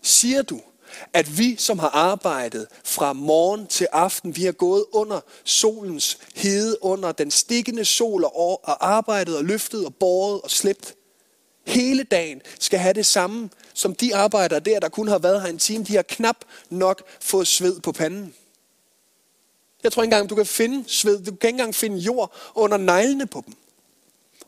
Siger 0.01 0.41
du, 0.41 0.61
at 1.13 1.37
vi, 1.37 1.55
som 1.55 1.79
har 1.79 1.89
arbejdet 1.89 2.67
fra 2.83 3.13
morgen 3.13 3.67
til 3.67 3.87
aften, 3.91 4.35
vi 4.35 4.45
har 4.45 4.51
gået 4.51 4.85
under 4.91 5.19
solens 5.43 6.17
hede, 6.35 6.83
under 6.83 7.11
den 7.11 7.31
stikkende 7.31 7.85
sol 7.85 8.23
og, 8.23 8.31
og 8.63 8.93
arbejdet 8.93 9.37
og 9.37 9.43
løftet 9.43 9.85
og 9.85 9.95
båret 9.95 10.41
og 10.41 10.51
slæbt, 10.51 10.95
hele 11.65 12.03
dagen 12.03 12.41
skal 12.59 12.79
have 12.79 12.93
det 12.93 13.05
samme 13.05 13.49
som 13.73 13.95
de 13.95 14.15
arbejdere 14.15 14.59
der, 14.59 14.79
der 14.79 14.89
kun 14.89 15.07
har 15.07 15.19
været 15.19 15.41
her 15.41 15.49
en 15.49 15.59
time. 15.59 15.83
De 15.83 15.95
har 15.95 16.01
knap 16.01 16.35
nok 16.69 17.03
fået 17.21 17.47
sved 17.47 17.79
på 17.79 17.91
panden. 17.91 18.33
Jeg 19.83 19.91
tror 19.91 20.03
ikke 20.03 20.13
engang, 20.13 20.29
du 20.29 20.35
kan 20.35 20.45
finde 20.45 20.89
sved. 20.89 21.17
Du 21.17 21.23
kan 21.23 21.31
ikke 21.33 21.47
engang 21.49 21.75
finde 21.75 21.97
jord 21.97 22.35
under 22.55 22.77
neglene 22.77 23.27
på 23.27 23.43
dem. 23.45 23.55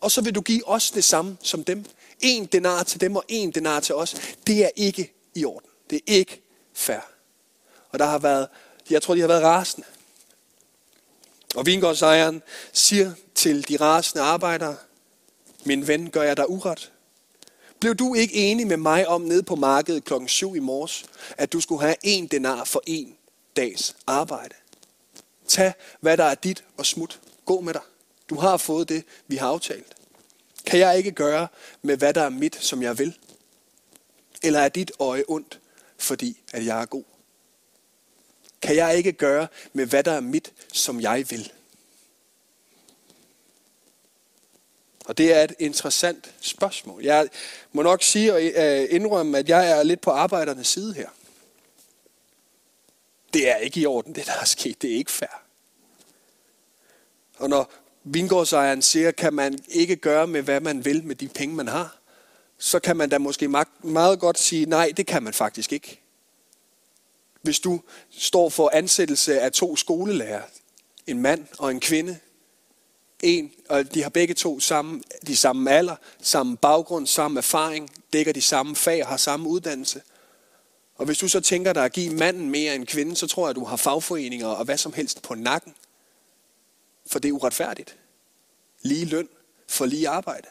Og 0.01 0.11
så 0.11 0.21
vil 0.21 0.35
du 0.35 0.41
give 0.41 0.67
os 0.67 0.91
det 0.91 1.03
samme 1.03 1.37
som 1.41 1.63
dem. 1.63 1.85
En 2.19 2.45
denar 2.45 2.83
til 2.83 3.01
dem 3.01 3.15
og 3.15 3.23
en 3.27 3.51
denar 3.51 3.79
til 3.79 3.95
os. 3.95 4.15
Det 4.47 4.65
er 4.65 4.69
ikke 4.75 5.13
i 5.35 5.45
orden. 5.45 5.69
Det 5.89 5.95
er 5.95 6.13
ikke 6.13 6.41
fair. 6.73 6.99
Og 7.89 7.99
der 7.99 8.05
har 8.05 8.19
været, 8.19 8.47
jeg 8.89 9.01
tror, 9.01 9.15
de 9.15 9.21
har 9.21 9.27
været 9.27 9.43
rasende. 9.43 9.87
Og 11.55 11.65
vingårdsejeren 11.65 12.41
siger 12.73 13.11
til 13.35 13.67
de 13.67 13.77
rasende 13.77 14.23
arbejdere, 14.23 14.75
min 15.63 15.87
ven, 15.87 16.09
gør 16.09 16.21
jeg 16.21 16.37
dig 16.37 16.49
uret? 16.49 16.91
Blev 17.79 17.95
du 17.95 18.13
ikke 18.13 18.33
enig 18.33 18.67
med 18.67 18.77
mig 18.77 19.07
om 19.07 19.21
nede 19.21 19.43
på 19.43 19.55
markedet 19.55 20.03
klokken 20.03 20.27
7 20.27 20.55
i 20.55 20.59
morges, 20.59 21.05
at 21.37 21.53
du 21.53 21.59
skulle 21.59 21.81
have 21.81 21.95
en 22.03 22.27
denar 22.27 22.63
for 22.63 22.83
en 22.87 23.17
dags 23.55 23.95
arbejde? 24.07 24.55
Tag, 25.51 25.73
hvad 25.99 26.17
der 26.17 26.23
er 26.23 26.35
dit 26.35 26.63
og 26.77 26.85
smut. 26.85 27.19
Gå 27.45 27.61
med 27.61 27.73
dig. 27.73 27.81
Du 28.29 28.35
har 28.35 28.57
fået 28.57 28.89
det, 28.89 29.03
vi 29.27 29.35
har 29.35 29.47
aftalt. 29.47 29.95
Kan 30.65 30.79
jeg 30.79 30.97
ikke 30.97 31.11
gøre 31.11 31.47
med, 31.81 31.97
hvad 31.97 32.13
der 32.13 32.21
er 32.21 32.29
mit, 32.29 32.55
som 32.55 32.81
jeg 32.81 32.97
vil? 32.97 33.17
Eller 34.43 34.59
er 34.59 34.69
dit 34.69 34.91
øje 34.99 35.23
ondt, 35.27 35.59
fordi 35.97 36.41
at 36.53 36.65
jeg 36.65 36.81
er 36.81 36.85
god? 36.85 37.03
Kan 38.61 38.75
jeg 38.75 38.97
ikke 38.97 39.11
gøre 39.11 39.47
med, 39.73 39.85
hvad 39.85 40.03
der 40.03 40.11
er 40.11 40.19
mit, 40.19 40.51
som 40.73 41.01
jeg 41.01 41.25
vil? 41.29 41.51
Og 45.05 45.17
det 45.17 45.33
er 45.33 45.43
et 45.43 45.53
interessant 45.59 46.33
spørgsmål. 46.41 47.03
Jeg 47.03 47.29
må 47.71 47.81
nok 47.81 48.03
sige 48.03 48.33
og 48.33 48.43
øh, 48.43 48.87
indrømme, 48.89 49.37
at 49.37 49.49
jeg 49.49 49.71
er 49.71 49.83
lidt 49.83 50.01
på 50.01 50.11
arbejdernes 50.11 50.67
side 50.67 50.93
her. 50.93 51.09
Det 53.33 53.49
er 53.49 53.55
ikke 53.55 53.79
i 53.79 53.85
orden, 53.85 54.15
det 54.15 54.25
der 54.25 54.33
er 54.41 54.45
sket. 54.45 54.81
Det 54.81 54.91
er 54.91 54.95
ikke 54.95 55.11
fair. 55.11 55.41
Og 57.37 57.49
når 57.49 57.71
vingårdsejeren 58.03 58.81
siger, 58.81 59.11
kan 59.11 59.33
man 59.33 59.59
ikke 59.67 59.95
gøre 59.95 60.27
med, 60.27 60.41
hvad 60.41 60.59
man 60.61 60.85
vil 60.85 61.03
med 61.03 61.15
de 61.15 61.27
penge, 61.27 61.55
man 61.55 61.67
har, 61.67 61.97
så 62.57 62.79
kan 62.79 62.97
man 62.97 63.09
da 63.09 63.17
måske 63.17 63.65
meget 63.83 64.19
godt 64.19 64.39
sige, 64.39 64.65
nej, 64.65 64.91
det 64.97 65.07
kan 65.07 65.23
man 65.23 65.33
faktisk 65.33 65.73
ikke. 65.73 66.01
Hvis 67.41 67.59
du 67.59 67.81
står 68.09 68.49
for 68.49 68.69
ansættelse 68.73 69.41
af 69.41 69.51
to 69.51 69.75
skolelærer, 69.75 70.41
en 71.07 71.21
mand 71.21 71.47
og 71.59 71.71
en 71.71 71.79
kvinde, 71.79 72.19
en, 73.23 73.51
og 73.69 73.93
de 73.93 74.03
har 74.03 74.09
begge 74.09 74.33
to 74.33 74.59
samme, 74.59 75.01
de 75.27 75.37
samme 75.37 75.71
alder, 75.71 75.95
samme 76.21 76.57
baggrund, 76.57 77.07
samme 77.07 77.37
erfaring, 77.37 77.91
dækker 78.13 78.33
de 78.33 78.41
samme 78.41 78.75
fag 78.75 79.03
og 79.03 79.09
har 79.09 79.17
samme 79.17 79.49
uddannelse, 79.49 80.01
og 81.01 81.05
hvis 81.05 81.17
du 81.17 81.27
så 81.27 81.39
tænker 81.39 81.73
dig 81.73 81.85
at 81.85 81.93
give 81.93 82.13
manden 82.13 82.49
mere 82.49 82.75
end 82.75 82.85
kvinden, 82.85 83.15
så 83.15 83.27
tror 83.27 83.43
jeg, 83.43 83.49
at 83.49 83.55
du 83.55 83.65
har 83.65 83.75
fagforeninger 83.75 84.47
og 84.47 84.65
hvad 84.65 84.77
som 84.77 84.93
helst 84.93 85.21
på 85.21 85.35
nakken. 85.35 85.73
For 87.07 87.19
det 87.19 87.29
er 87.29 87.33
uretfærdigt. 87.33 87.97
Lige 88.81 89.05
løn 89.05 89.29
for 89.69 89.85
lige 89.85 90.09
arbejde. 90.09 90.47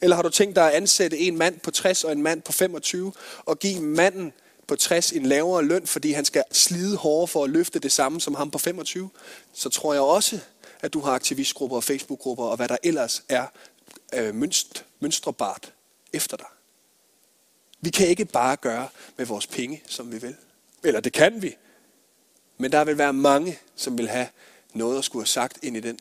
Eller 0.00 0.16
har 0.16 0.22
du 0.22 0.28
tænkt 0.28 0.56
dig 0.56 0.68
at 0.68 0.74
ansætte 0.74 1.18
en 1.18 1.38
mand 1.38 1.60
på 1.60 1.70
60 1.70 2.04
og 2.04 2.12
en 2.12 2.22
mand 2.22 2.42
på 2.42 2.52
25, 2.52 3.12
og 3.44 3.58
give 3.58 3.80
manden 3.80 4.32
på 4.66 4.76
60 4.76 5.12
en 5.12 5.26
lavere 5.26 5.64
løn, 5.64 5.86
fordi 5.86 6.12
han 6.12 6.24
skal 6.24 6.44
slide 6.52 6.96
hårdere 6.96 7.28
for 7.28 7.44
at 7.44 7.50
løfte 7.50 7.78
det 7.78 7.92
samme 7.92 8.20
som 8.20 8.34
ham 8.34 8.50
på 8.50 8.58
25, 8.58 9.10
så 9.52 9.68
tror 9.68 9.92
jeg 9.92 10.02
også, 10.02 10.38
at 10.80 10.92
du 10.92 11.00
har 11.00 11.12
aktivistgrupper 11.12 11.76
og 11.76 11.84
Facebookgrupper 11.84 12.44
og 12.44 12.56
hvad 12.56 12.68
der 12.68 12.76
ellers 12.82 13.22
er 13.28 13.46
øh, 14.14 14.34
mønst, 14.34 14.84
mønstrebart 15.00 15.72
efter 16.12 16.36
dig. 16.36 16.46
Vi 17.80 17.90
kan 17.90 18.08
ikke 18.08 18.24
bare 18.24 18.56
gøre 18.56 18.88
med 19.16 19.26
vores 19.26 19.46
penge, 19.46 19.82
som 19.86 20.12
vi 20.12 20.18
vil. 20.18 20.36
Eller 20.84 21.00
det 21.00 21.12
kan 21.12 21.42
vi. 21.42 21.56
Men 22.58 22.72
der 22.72 22.84
vil 22.84 22.98
være 22.98 23.12
mange, 23.12 23.58
som 23.76 23.98
vil 23.98 24.08
have 24.08 24.28
noget 24.72 24.98
at 24.98 25.04
skulle 25.04 25.22
have 25.22 25.28
sagt 25.28 25.58
ind 25.62 25.76
i 25.76 25.80
den 25.80 25.98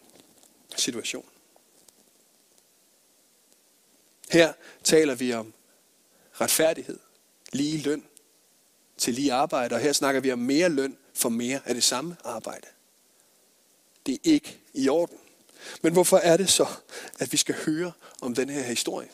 situation. 0.76 1.26
Her 4.30 4.54
taler 4.84 5.16
vi 5.16 5.34
om 5.34 5.54
retfærdighed, 6.42 7.00
lige 7.54 7.78
løn 7.78 8.04
til 8.98 9.14
lige 9.14 9.34
arbejde, 9.34 9.76
og 9.76 9.82
her 9.82 9.94
snakker 9.94 10.22
vi 10.22 10.32
om 10.32 10.40
mere 10.40 10.70
løn 10.70 10.98
for 11.14 11.30
mere 11.30 11.62
af 11.66 11.74
det 11.74 11.84
samme 11.84 12.16
arbejde. 12.24 12.68
Det 14.06 14.14
er 14.14 14.20
ikke 14.24 14.60
i 14.74 14.90
orden. 14.90 15.18
Men 15.82 15.94
hvorfor 15.94 16.18
er 16.18 16.38
det 16.38 16.50
så, 16.50 16.68
at 17.20 17.32
vi 17.32 17.38
skal 17.38 17.56
høre 17.66 17.92
om 18.22 18.36
den 18.36 18.50
her 18.50 18.62
historie? 18.62 19.10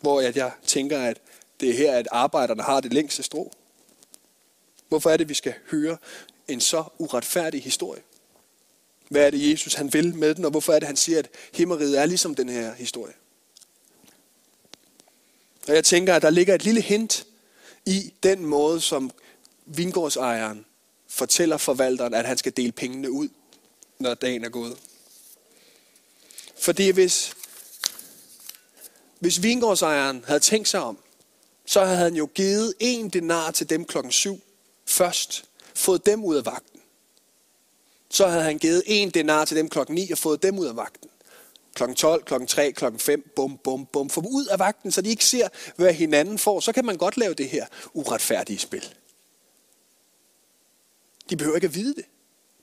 Hvor 0.00 0.20
jeg 0.20 0.52
tænker, 0.66 0.98
at 0.98 1.20
det 1.60 1.68
er 1.70 1.74
her, 1.74 1.92
at 1.92 2.08
arbejderne 2.10 2.62
har 2.62 2.80
det 2.80 2.92
længste 2.92 3.22
strå. 3.22 3.52
Hvorfor 4.88 5.10
er 5.10 5.16
det, 5.16 5.24
at 5.24 5.28
vi 5.28 5.34
skal 5.34 5.54
høre 5.70 5.96
en 6.48 6.60
så 6.60 6.84
uretfærdig 6.98 7.62
historie? 7.62 8.02
Hvad 9.08 9.26
er 9.26 9.30
det, 9.30 9.50
Jesus 9.50 9.74
han 9.74 9.92
vil 9.92 10.14
med 10.14 10.34
den, 10.34 10.44
og 10.44 10.50
hvorfor 10.50 10.72
er 10.72 10.78
det, 10.78 10.86
han 10.86 10.96
siger, 10.96 11.18
at 11.18 11.28
himmeriget 11.52 11.98
er 11.98 12.06
ligesom 12.06 12.34
den 12.34 12.48
her 12.48 12.74
historie? 12.74 13.12
Og 15.68 15.74
jeg 15.74 15.84
tænker, 15.84 16.14
at 16.14 16.22
der 16.22 16.30
ligger 16.30 16.54
et 16.54 16.64
lille 16.64 16.80
hint 16.80 17.26
i 17.86 18.12
den 18.22 18.46
måde, 18.46 18.80
som 18.80 19.10
vingårdsejeren 19.66 20.66
fortæller 21.08 21.56
forvalteren, 21.56 22.14
at 22.14 22.26
han 22.26 22.38
skal 22.38 22.52
dele 22.56 22.72
pengene 22.72 23.10
ud, 23.10 23.28
når 23.98 24.14
dagen 24.14 24.44
er 24.44 24.48
gået. 24.48 24.78
Fordi 26.58 26.90
hvis, 26.90 27.36
hvis 29.18 29.42
vingårdsejeren 29.42 30.24
havde 30.26 30.40
tænkt 30.40 30.68
sig 30.68 30.80
om, 30.80 30.98
så 31.66 31.84
havde 31.84 31.98
han 31.98 32.14
jo 32.14 32.28
givet 32.34 32.74
en 32.80 33.08
denar 33.08 33.50
til 33.50 33.70
dem 33.70 33.84
klokken 33.84 34.12
syv 34.12 34.40
først, 34.86 35.44
fået 35.74 36.06
dem 36.06 36.24
ud 36.24 36.36
af 36.36 36.46
vagten. 36.46 36.80
Så 38.10 38.26
havde 38.26 38.42
han 38.42 38.58
givet 38.58 38.82
en 38.86 39.10
denar 39.10 39.44
til 39.44 39.56
dem 39.56 39.68
klokken 39.68 39.94
9 39.94 40.10
og 40.10 40.18
fået 40.18 40.42
dem 40.42 40.58
ud 40.58 40.66
af 40.66 40.76
vagten. 40.76 41.10
Klokken 41.74 41.96
12, 41.96 42.24
klokken 42.24 42.46
3, 42.46 42.72
klokken 42.72 43.00
5, 43.00 43.32
bum, 43.36 43.58
bum, 43.64 43.86
bum. 43.86 44.10
Få 44.10 44.20
dem 44.20 44.30
ud 44.30 44.46
af 44.46 44.58
vagten, 44.58 44.92
så 44.92 45.00
de 45.00 45.10
ikke 45.10 45.24
ser, 45.24 45.48
hvad 45.76 45.94
hinanden 45.94 46.38
får. 46.38 46.60
Så 46.60 46.72
kan 46.72 46.84
man 46.84 46.96
godt 46.96 47.16
lave 47.16 47.34
det 47.34 47.48
her 47.48 47.66
uretfærdige 47.92 48.58
spil. 48.58 48.94
De 51.30 51.36
behøver 51.36 51.56
ikke 51.56 51.66
at 51.66 51.74
vide 51.74 51.94
det. 51.94 52.04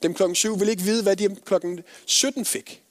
Dem 0.03 0.13
klokken 0.13 0.36
7 0.36 0.60
vil 0.60 0.69
ikke 0.69 0.83
vide, 0.83 1.03
hvad 1.03 1.15
de 1.15 1.36
klokken 1.45 1.79
17 2.05 2.45
fik. 2.45 2.83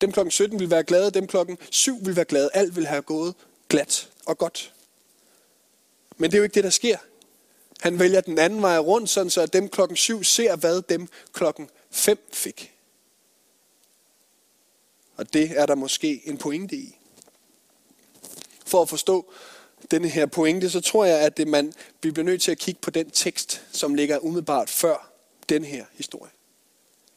Dem 0.00 0.12
klokken 0.12 0.30
17 0.30 0.60
vil 0.60 0.70
være 0.70 0.84
glade, 0.84 1.10
dem 1.10 1.26
klokken 1.26 1.58
7 1.70 1.98
vil 2.00 2.16
være 2.16 2.24
glade. 2.24 2.50
Alt 2.54 2.76
vil 2.76 2.86
have 2.86 3.02
gået 3.02 3.34
glat 3.68 4.08
og 4.26 4.38
godt. 4.38 4.73
Men 6.16 6.30
det 6.30 6.36
er 6.36 6.38
jo 6.38 6.44
ikke 6.44 6.54
det, 6.54 6.64
der 6.64 6.70
sker. 6.70 6.98
Han 7.80 7.98
vælger 7.98 8.20
den 8.20 8.38
anden 8.38 8.62
vej 8.62 8.78
rundt, 8.78 9.10
sådan 9.10 9.30
så 9.30 9.40
at 9.40 9.52
dem 9.52 9.68
klokken 9.68 9.96
7 9.96 10.24
ser, 10.24 10.56
hvad 10.56 10.82
dem 10.82 11.08
klokken 11.32 11.70
5 11.90 12.18
fik. 12.32 12.74
Og 15.16 15.32
det 15.32 15.50
er 15.58 15.66
der 15.66 15.74
måske 15.74 16.22
en 16.24 16.38
pointe 16.38 16.76
i. 16.76 16.98
For 18.66 18.82
at 18.82 18.88
forstå 18.88 19.32
denne 19.90 20.08
her 20.08 20.26
pointe, 20.26 20.70
så 20.70 20.80
tror 20.80 21.04
jeg, 21.04 21.20
at 21.20 21.36
det 21.36 21.48
man, 21.48 21.72
vi 22.02 22.10
bliver 22.10 22.24
nødt 22.24 22.42
til 22.42 22.50
at 22.50 22.58
kigge 22.58 22.80
på 22.80 22.90
den 22.90 23.10
tekst, 23.10 23.62
som 23.72 23.94
ligger 23.94 24.18
umiddelbart 24.18 24.70
før 24.70 25.10
den 25.48 25.64
her 25.64 25.84
historie. 25.92 26.32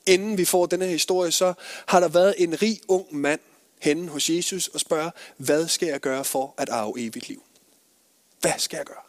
Inden 0.05 0.37
vi 0.37 0.45
får 0.45 0.65
den 0.65 0.81
her 0.81 0.89
historie, 0.89 1.31
så 1.31 1.53
har 1.87 1.99
der 1.99 2.07
været 2.07 2.35
en 2.37 2.61
rig 2.61 2.81
ung 2.87 3.15
mand 3.15 3.39
henne 3.79 4.09
hos 4.09 4.29
Jesus 4.29 4.67
og 4.67 4.79
spørger, 4.79 5.11
hvad 5.37 5.67
skal 5.67 5.87
jeg 5.87 5.99
gøre 5.99 6.23
for 6.25 6.53
at 6.57 6.69
arve 6.69 6.93
evigt 6.97 7.27
liv? 7.27 7.43
Hvad 8.39 8.53
skal 8.57 8.77
jeg 8.77 8.85
gøre? 8.85 9.01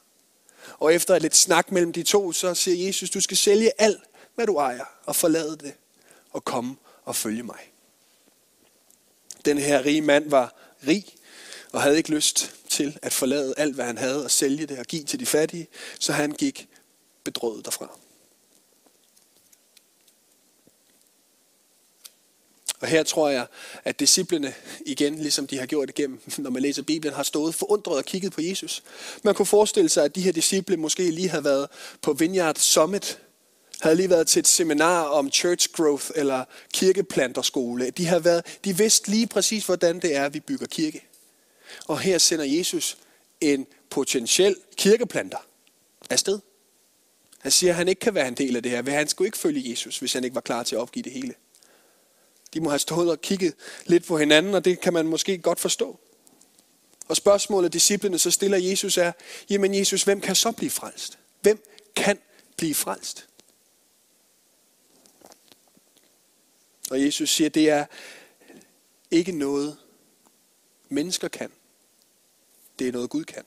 Og 0.78 0.94
efter 0.94 1.16
et 1.16 1.23
lidt 1.23 1.37
snak 1.37 1.73
mellem 1.73 1.92
de 1.92 2.02
to, 2.02 2.32
så 2.32 2.54
siger 2.54 2.87
Jesus, 2.87 3.11
du 3.11 3.20
skal 3.20 3.37
sælge 3.37 3.73
alt, 3.78 4.02
hvad 4.35 4.47
du 4.47 4.56
ejer, 4.56 4.85
og 5.06 5.16
forlade 5.16 5.56
det, 5.56 5.75
og 6.30 6.44
komme 6.44 6.76
og 7.04 7.16
følge 7.16 7.42
mig. 7.42 7.73
Den 9.44 9.58
her 9.58 9.85
rige 9.85 10.02
mand 10.02 10.30
var 10.30 10.54
rig, 10.87 11.06
og 11.73 11.82
havde 11.82 11.97
ikke 11.97 12.11
lyst 12.11 12.54
til 12.68 12.99
at 13.02 13.12
forlade 13.12 13.54
alt, 13.56 13.75
hvad 13.75 13.85
han 13.85 13.99
havde, 13.99 14.25
og 14.25 14.30
sælge 14.30 14.66
det 14.66 14.78
og 14.78 14.87
give 14.87 15.04
til 15.04 15.20
de 15.20 15.26
fattige, 15.26 15.68
så 15.99 16.12
han 16.12 16.32
gik 16.32 16.68
bedrøvet 17.25 17.64
derfra. 17.64 17.99
Og 22.80 22.88
her 22.88 23.02
tror 23.02 23.28
jeg, 23.28 23.47
at 23.85 24.00
disciplene 24.00 24.54
igen, 24.87 25.18
ligesom 25.18 25.47
de 25.47 25.58
har 25.58 25.66
gjort 25.66 25.88
igennem, 25.88 26.20
når 26.38 26.50
man 26.50 26.62
læser 26.62 26.82
Bibelen, 26.82 27.14
har 27.14 27.23
stået 27.23 27.54
forundret 27.54 27.97
og 27.97 28.04
kigget 28.04 28.32
på 28.32 28.40
Jesus. 28.40 28.82
Man 29.23 29.35
kunne 29.35 29.47
forestille 29.47 29.88
sig, 29.88 30.04
at 30.04 30.14
de 30.14 30.20
her 30.20 30.32
disciple 30.32 30.76
måske 30.76 31.11
lige 31.11 31.28
havde 31.28 31.44
været 31.44 31.68
på 32.02 32.12
Vineyard 32.12 32.56
Summit, 32.56 33.18
havde 33.80 33.97
lige 33.97 34.11
været 34.11 34.26
til 34.26 34.40
et 34.40 34.47
seminar 34.47 35.02
om 35.02 35.30
church 35.32 35.68
growth 35.73 36.06
eller 36.14 36.44
kirkeplanterskole. 36.75 37.90
De, 37.90 38.06
har 38.06 38.18
været, 38.18 38.58
de 38.64 38.76
vidste 38.76 39.11
lige 39.11 39.26
præcis, 39.26 39.66
hvordan 39.66 40.00
det 40.00 40.16
er, 40.16 40.25
at 40.25 40.35
vi 40.35 40.40
bygger 40.40 40.66
kirke. 40.66 41.04
Og 41.87 42.00
her 42.00 42.18
sender 42.18 42.44
Jesus 42.44 42.99
en 43.40 43.66
potentiel 43.90 44.56
kirkeplanter 44.76 45.38
afsted. 46.11 46.38
Han 47.38 47.52
siger, 47.52 47.73
at 47.73 47.76
han 47.76 47.88
ikke 47.88 48.00
kan 48.00 48.14
være 48.14 48.28
en 48.28 48.35
del 48.35 48.56
af 48.56 48.62
det 48.62 48.73
her. 48.73 48.90
Han 48.90 49.08
skulle 49.08 49.28
ikke 49.28 49.38
følge 49.38 49.70
Jesus, 49.70 49.99
hvis 49.99 50.12
han 50.12 50.25
ikke 50.25 50.35
var 50.35 50.40
klar 50.40 50.62
til 50.62 50.76
at 50.76 50.80
opgive 50.80 51.02
det 51.02 51.12
hele. 51.12 51.35
De 52.55 52.61
må 52.61 52.69
have 52.69 52.78
stået 52.78 53.11
og 53.11 53.21
kigget 53.21 53.55
lidt 53.87 54.05
på 54.05 54.19
hinanden, 54.19 54.55
og 54.55 54.64
det 54.64 54.81
kan 54.81 54.93
man 54.93 55.07
måske 55.07 55.38
godt 55.38 55.61
forstå. 55.61 56.00
Og 57.09 57.17
spørgsmålet, 57.17 57.73
disciplene 57.73 58.19
så 58.19 58.31
stiller 58.31 58.59
Jesus 58.59 58.99
er, 58.99 59.12
jamen 59.50 59.75
Jesus, 59.75 60.02
hvem 60.02 60.21
kan 60.21 60.37
så 60.37 60.52
blive 60.52 60.71
frelst? 60.71 61.19
Hvem 61.40 61.62
kan 61.97 62.19
blive 62.57 62.75
frelst? 62.75 63.28
Og 66.90 67.02
Jesus 67.02 67.31
siger, 67.31 67.50
det 67.50 67.71
er 67.71 67.87
ikke 69.11 69.33
noget, 69.33 69.76
mennesker 70.88 71.28
kan. 71.28 71.52
Det 72.78 72.88
er 72.88 72.93
noget, 72.93 73.11
Gud 73.11 73.25
kan. 73.25 73.43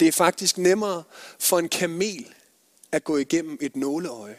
Det 0.00 0.08
er 0.08 0.12
faktisk 0.12 0.58
nemmere 0.58 1.02
for 1.38 1.58
en 1.58 1.68
kamel 1.68 2.34
at 2.92 3.04
gå 3.04 3.16
igennem 3.16 3.58
et 3.60 3.76
nåleøje, 3.76 4.38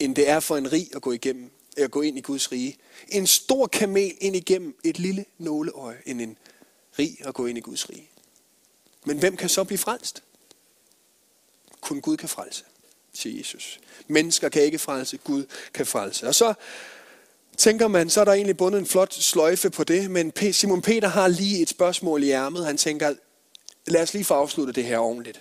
end 0.00 0.16
det 0.16 0.28
er 0.28 0.40
for 0.40 0.56
en 0.56 0.72
rig 0.72 0.88
at 0.94 1.02
gå 1.02 1.12
igennem 1.12 1.50
at 1.84 1.90
gå 1.90 2.02
ind 2.02 2.18
i 2.18 2.20
Guds 2.20 2.52
rige. 2.52 2.76
En 3.08 3.26
stor 3.26 3.66
kamel 3.66 4.14
ind 4.20 4.36
igennem 4.36 4.76
et 4.84 4.98
lille 4.98 5.24
nåleøje, 5.38 5.98
end 6.06 6.20
en 6.20 6.36
rig 6.98 7.18
at 7.20 7.34
gå 7.34 7.46
ind 7.46 7.58
i 7.58 7.60
Guds 7.60 7.90
rige. 7.90 8.10
Men 9.04 9.18
hvem 9.18 9.36
kan 9.36 9.48
så 9.48 9.64
blive 9.64 9.78
frelst? 9.78 10.22
Kun 11.80 12.00
Gud 12.00 12.16
kan 12.16 12.28
frelse, 12.28 12.64
siger 13.12 13.38
Jesus. 13.38 13.80
Mennesker 14.06 14.48
kan 14.48 14.62
ikke 14.62 14.78
frelse, 14.78 15.16
Gud 15.16 15.44
kan 15.74 15.86
frelse. 15.86 16.26
Og 16.26 16.34
så 16.34 16.54
tænker 17.56 17.88
man, 17.88 18.10
så 18.10 18.20
er 18.20 18.24
der 18.24 18.32
egentlig 18.32 18.56
bundet 18.56 18.78
en 18.78 18.86
flot 18.86 19.14
sløjfe 19.14 19.70
på 19.70 19.84
det, 19.84 20.10
men 20.10 20.32
Simon 20.52 20.82
Peter 20.82 21.08
har 21.08 21.28
lige 21.28 21.62
et 21.62 21.68
spørgsmål 21.68 22.22
i 22.22 22.30
ærmet. 22.30 22.66
Han 22.66 22.76
tænker, 22.76 23.14
lad 23.86 24.02
os 24.02 24.14
lige 24.14 24.24
få 24.24 24.34
afsluttet 24.34 24.76
det 24.76 24.84
her 24.84 24.98
ordentligt. 24.98 25.40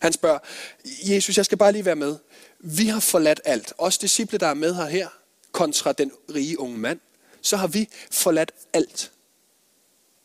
Han 0.00 0.12
spørger, 0.12 0.38
Jesus, 0.84 1.36
jeg 1.36 1.44
skal 1.44 1.58
bare 1.58 1.72
lige 1.72 1.84
være 1.84 1.96
med. 1.96 2.16
Vi 2.58 2.86
har 2.86 3.00
forladt 3.00 3.40
alt. 3.44 3.72
Os 3.78 3.98
disciple, 3.98 4.38
der 4.38 4.46
er 4.46 4.54
med 4.54 4.74
her, 4.74 4.86
her 4.86 5.08
kontra 5.52 5.92
den 5.92 6.12
rige 6.34 6.60
unge 6.60 6.78
mand, 6.78 7.00
så 7.40 7.56
har 7.56 7.66
vi 7.66 7.88
forladt 8.10 8.52
alt 8.72 9.12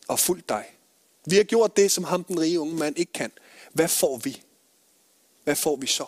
og 0.08 0.18
fulgt 0.18 0.48
dig. 0.48 0.64
Vi 1.26 1.36
har 1.36 1.42
gjort 1.42 1.76
det, 1.76 1.90
som 1.90 2.04
ham 2.04 2.24
den 2.24 2.40
rige 2.40 2.60
unge 2.60 2.74
mand 2.74 2.98
ikke 2.98 3.12
kan. 3.12 3.32
Hvad 3.72 3.88
får 3.88 4.16
vi? 4.16 4.42
Hvad 5.44 5.56
får 5.56 5.76
vi 5.76 5.86
så 5.86 6.06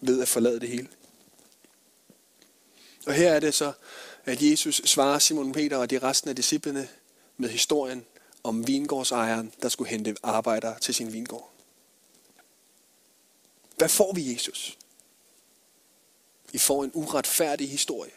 ved 0.00 0.22
at 0.22 0.28
forlade 0.28 0.60
det 0.60 0.68
hele? 0.68 0.88
Og 3.06 3.14
her 3.14 3.32
er 3.32 3.40
det 3.40 3.54
så, 3.54 3.72
at 4.24 4.42
Jesus 4.42 4.82
svarer 4.84 5.18
Simon 5.18 5.52
Peter 5.52 5.76
og 5.76 5.90
de 5.90 5.98
resten 5.98 6.30
af 6.30 6.36
disciplene 6.36 6.88
med 7.36 7.48
historien 7.48 8.04
om 8.42 8.66
vingårdsejeren, 8.66 9.52
der 9.62 9.68
skulle 9.68 9.90
hente 9.90 10.16
arbejdere 10.22 10.78
til 10.78 10.94
sin 10.94 11.12
vingård. 11.12 11.50
Hvad 13.76 13.88
får 13.88 14.12
vi, 14.12 14.32
Jesus? 14.32 14.78
I 16.52 16.58
får 16.58 16.84
en 16.84 16.90
uretfærdig 16.94 17.70
historie. 17.70 18.10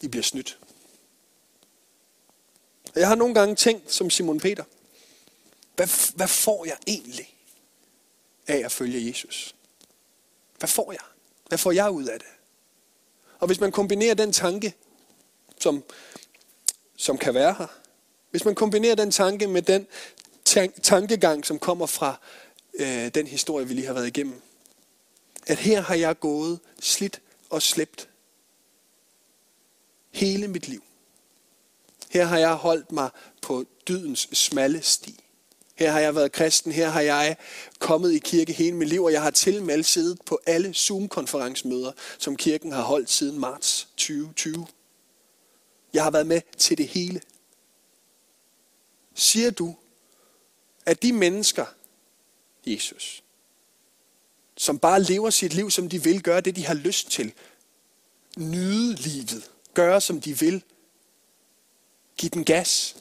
I 0.00 0.08
bliver 0.08 0.22
snydt. 0.22 0.58
Jeg 2.94 3.08
har 3.08 3.14
nogle 3.14 3.34
gange 3.34 3.54
tænkt 3.54 3.92
som 3.92 4.10
Simon 4.10 4.40
Peter, 4.40 4.64
hvad, 5.76 6.16
hvad 6.16 6.28
får 6.28 6.64
jeg 6.64 6.76
egentlig? 6.86 7.34
af 8.50 8.62
at 8.64 8.72
følge 8.72 9.08
Jesus? 9.08 9.54
Hvad 10.58 10.68
får 10.68 10.92
jeg? 10.92 11.00
Hvad 11.48 11.58
får 11.58 11.72
jeg 11.72 11.90
ud 11.90 12.04
af 12.04 12.18
det? 12.18 12.28
Og 13.38 13.46
hvis 13.46 13.60
man 13.60 13.72
kombinerer 13.72 14.14
den 14.14 14.32
tanke, 14.32 14.74
som, 15.58 15.84
som 16.96 17.18
kan 17.18 17.34
være 17.34 17.54
her, 17.58 17.66
hvis 18.30 18.44
man 18.44 18.54
kombinerer 18.54 18.94
den 18.94 19.10
tanke 19.10 19.46
med 19.46 19.62
den 19.62 19.86
tankegang, 20.82 21.46
som 21.46 21.58
kommer 21.58 21.86
fra 21.86 22.20
øh, 22.74 23.14
den 23.14 23.26
historie, 23.26 23.68
vi 23.68 23.74
lige 23.74 23.86
har 23.86 23.94
været 23.94 24.06
igennem, 24.06 24.42
at 25.46 25.58
her 25.58 25.80
har 25.80 25.94
jeg 25.94 26.20
gået 26.20 26.60
slidt 26.80 27.20
og 27.50 27.62
slæbt 27.62 28.08
hele 30.10 30.48
mit 30.48 30.68
liv. 30.68 30.82
Her 32.10 32.24
har 32.24 32.38
jeg 32.38 32.54
holdt 32.54 32.92
mig 32.92 33.10
på 33.42 33.64
dydens 33.88 34.28
smalle 34.32 34.82
sti. 34.82 35.24
Her 35.74 35.90
har 35.90 36.00
jeg 36.00 36.14
været 36.14 36.32
kristen, 36.32 36.72
her 36.72 36.88
har 36.88 37.00
jeg 37.00 37.36
kommet 37.78 38.12
i 38.12 38.18
kirke 38.18 38.52
hele 38.52 38.76
mit 38.76 38.88
liv, 38.88 39.04
og 39.04 39.12
jeg 39.12 39.22
har 39.22 39.30
til 39.30 39.62
med 39.62 39.82
siddet 39.82 40.18
på 40.26 40.40
alle 40.46 40.74
Zoom-konferencemøder, 40.74 41.92
som 42.18 42.36
kirken 42.36 42.72
har 42.72 42.82
holdt 42.82 43.10
siden 43.10 43.38
marts 43.38 43.88
2020. 43.96 44.66
Jeg 45.92 46.04
har 46.04 46.10
været 46.10 46.26
med 46.26 46.40
til 46.58 46.78
det 46.78 46.88
hele. 46.88 47.20
Siger 49.14 49.50
du, 49.50 49.76
at 50.86 51.02
de 51.02 51.12
mennesker, 51.12 51.66
Jesus, 52.66 53.24
som 54.60 54.78
bare 54.78 55.02
lever 55.02 55.30
sit 55.30 55.54
liv, 55.54 55.70
som 55.70 55.88
de 55.88 56.02
vil, 56.02 56.22
gøre 56.22 56.40
det, 56.40 56.56
de 56.56 56.66
har 56.66 56.74
lyst 56.74 57.10
til, 57.10 57.32
nyde 58.36 58.94
livet, 58.94 59.50
gøre, 59.74 60.00
som 60.00 60.20
de 60.20 60.38
vil, 60.38 60.62
Giv 62.16 62.30
den 62.30 62.44
gas, 62.44 62.96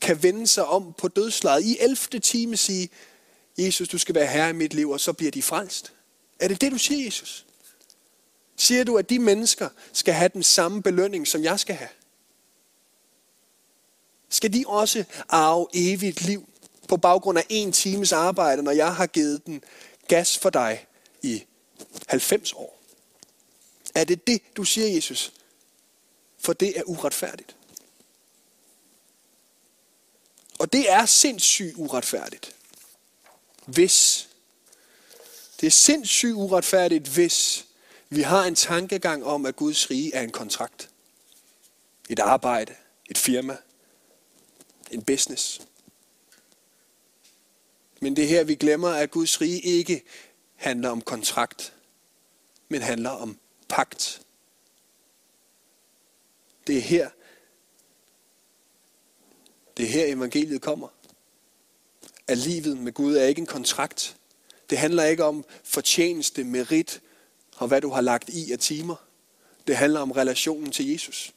kan 0.00 0.22
vende 0.22 0.46
sig 0.46 0.64
om 0.64 0.94
på 0.98 1.08
dødslaget. 1.08 1.64
I 1.64 1.76
11. 1.80 1.96
time 1.96 2.56
sige, 2.56 2.90
Jesus, 3.58 3.88
du 3.88 3.98
skal 3.98 4.14
være 4.14 4.26
herre 4.26 4.50
i 4.50 4.52
mit 4.52 4.74
liv, 4.74 4.90
og 4.90 5.00
så 5.00 5.12
bliver 5.12 5.30
de 5.30 5.42
frelst. 5.42 5.92
Er 6.40 6.48
det 6.48 6.60
det, 6.60 6.72
du 6.72 6.78
siger, 6.78 7.04
Jesus? 7.04 7.46
Siger 8.56 8.84
du, 8.84 8.96
at 8.96 9.10
de 9.10 9.18
mennesker 9.18 9.68
skal 9.92 10.14
have 10.14 10.30
den 10.34 10.42
samme 10.42 10.82
belønning, 10.82 11.28
som 11.28 11.42
jeg 11.42 11.60
skal 11.60 11.74
have? 11.74 11.90
Skal 14.28 14.52
de 14.52 14.64
også 14.66 15.04
arve 15.28 15.66
evigt 15.74 16.22
liv 16.22 16.48
på 16.88 16.96
baggrund 16.96 17.38
af 17.38 17.46
en 17.48 17.72
times 17.72 18.12
arbejde, 18.12 18.62
når 18.62 18.72
jeg 18.72 18.94
har 18.94 19.06
givet 19.06 19.46
den 19.46 19.62
gas 20.12 20.38
for 20.38 20.50
dig 20.50 20.86
i 21.22 21.44
90 22.08 22.52
år? 22.52 22.82
Er 23.94 24.04
det 24.04 24.26
det, 24.26 24.42
du 24.56 24.64
siger, 24.64 24.88
Jesus? 24.94 25.32
For 26.38 26.52
det 26.52 26.78
er 26.78 26.82
uretfærdigt. 26.82 27.56
Og 30.58 30.72
det 30.72 30.90
er 30.90 31.06
sindssygt 31.06 31.74
uretfærdigt. 31.76 32.56
Hvis. 33.66 34.28
Det 35.60 35.66
er 35.66 35.70
sindssygt 35.70 36.34
uretfærdigt, 36.34 37.08
hvis 37.08 37.66
vi 38.08 38.22
har 38.22 38.44
en 38.44 38.54
tankegang 38.54 39.24
om, 39.24 39.46
at 39.46 39.56
Guds 39.56 39.90
rige 39.90 40.14
er 40.14 40.22
en 40.22 40.32
kontrakt. 40.32 40.90
Et 42.08 42.18
arbejde, 42.18 42.74
et 43.10 43.18
firma, 43.18 43.56
en 44.90 45.02
business. 45.02 45.60
Men 48.02 48.16
det 48.16 48.28
her, 48.28 48.44
vi 48.44 48.54
glemmer, 48.54 48.88
at 48.88 49.10
Guds 49.10 49.40
rige 49.40 49.60
ikke 49.60 50.02
handler 50.54 50.88
om 50.88 51.00
kontrakt, 51.00 51.74
men 52.68 52.82
handler 52.82 53.10
om 53.10 53.38
pagt. 53.68 54.22
Det 56.66 56.76
er 56.76 56.80
her, 56.80 57.10
det 59.76 59.84
er 59.84 59.88
her 59.88 60.06
evangeliet 60.06 60.62
kommer. 60.62 60.88
At 62.26 62.38
livet 62.38 62.78
med 62.78 62.92
Gud 62.92 63.16
er 63.16 63.24
ikke 63.24 63.40
en 63.40 63.46
kontrakt. 63.46 64.16
Det 64.70 64.78
handler 64.78 65.04
ikke 65.04 65.24
om 65.24 65.44
fortjeneste, 65.64 66.44
merit 66.44 67.00
og 67.56 67.68
hvad 67.68 67.80
du 67.80 67.90
har 67.90 68.00
lagt 68.00 68.28
i 68.28 68.52
af 68.52 68.58
timer. 68.58 68.96
Det 69.66 69.76
handler 69.76 70.00
om 70.00 70.10
relationen 70.10 70.72
til 70.72 70.92
Jesus. 70.92 71.34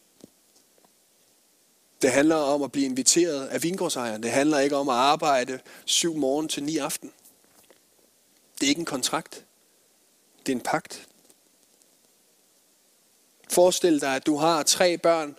Det 2.05 2.13
handler 2.13 2.35
om 2.35 2.63
at 2.63 2.71
blive 2.71 2.85
inviteret 2.85 3.47
af 3.47 3.63
vingårdsejeren. 3.63 4.23
Det 4.23 4.31
handler 4.31 4.59
ikke 4.59 4.75
om 4.75 4.89
at 4.89 4.95
arbejde 4.95 5.59
syv 5.85 6.15
morgen 6.15 6.47
til 6.47 6.63
ni 6.63 6.77
aften. 6.77 7.11
Det 8.59 8.65
er 8.65 8.69
ikke 8.69 8.79
en 8.79 8.85
kontrakt. 8.85 9.45
Det 10.45 10.51
er 10.51 10.55
en 10.55 10.61
pagt. 10.61 11.07
Forestil 13.49 14.01
dig, 14.01 14.15
at 14.15 14.25
du 14.25 14.37
har 14.37 14.63
tre 14.63 14.97
børn, 14.97 15.35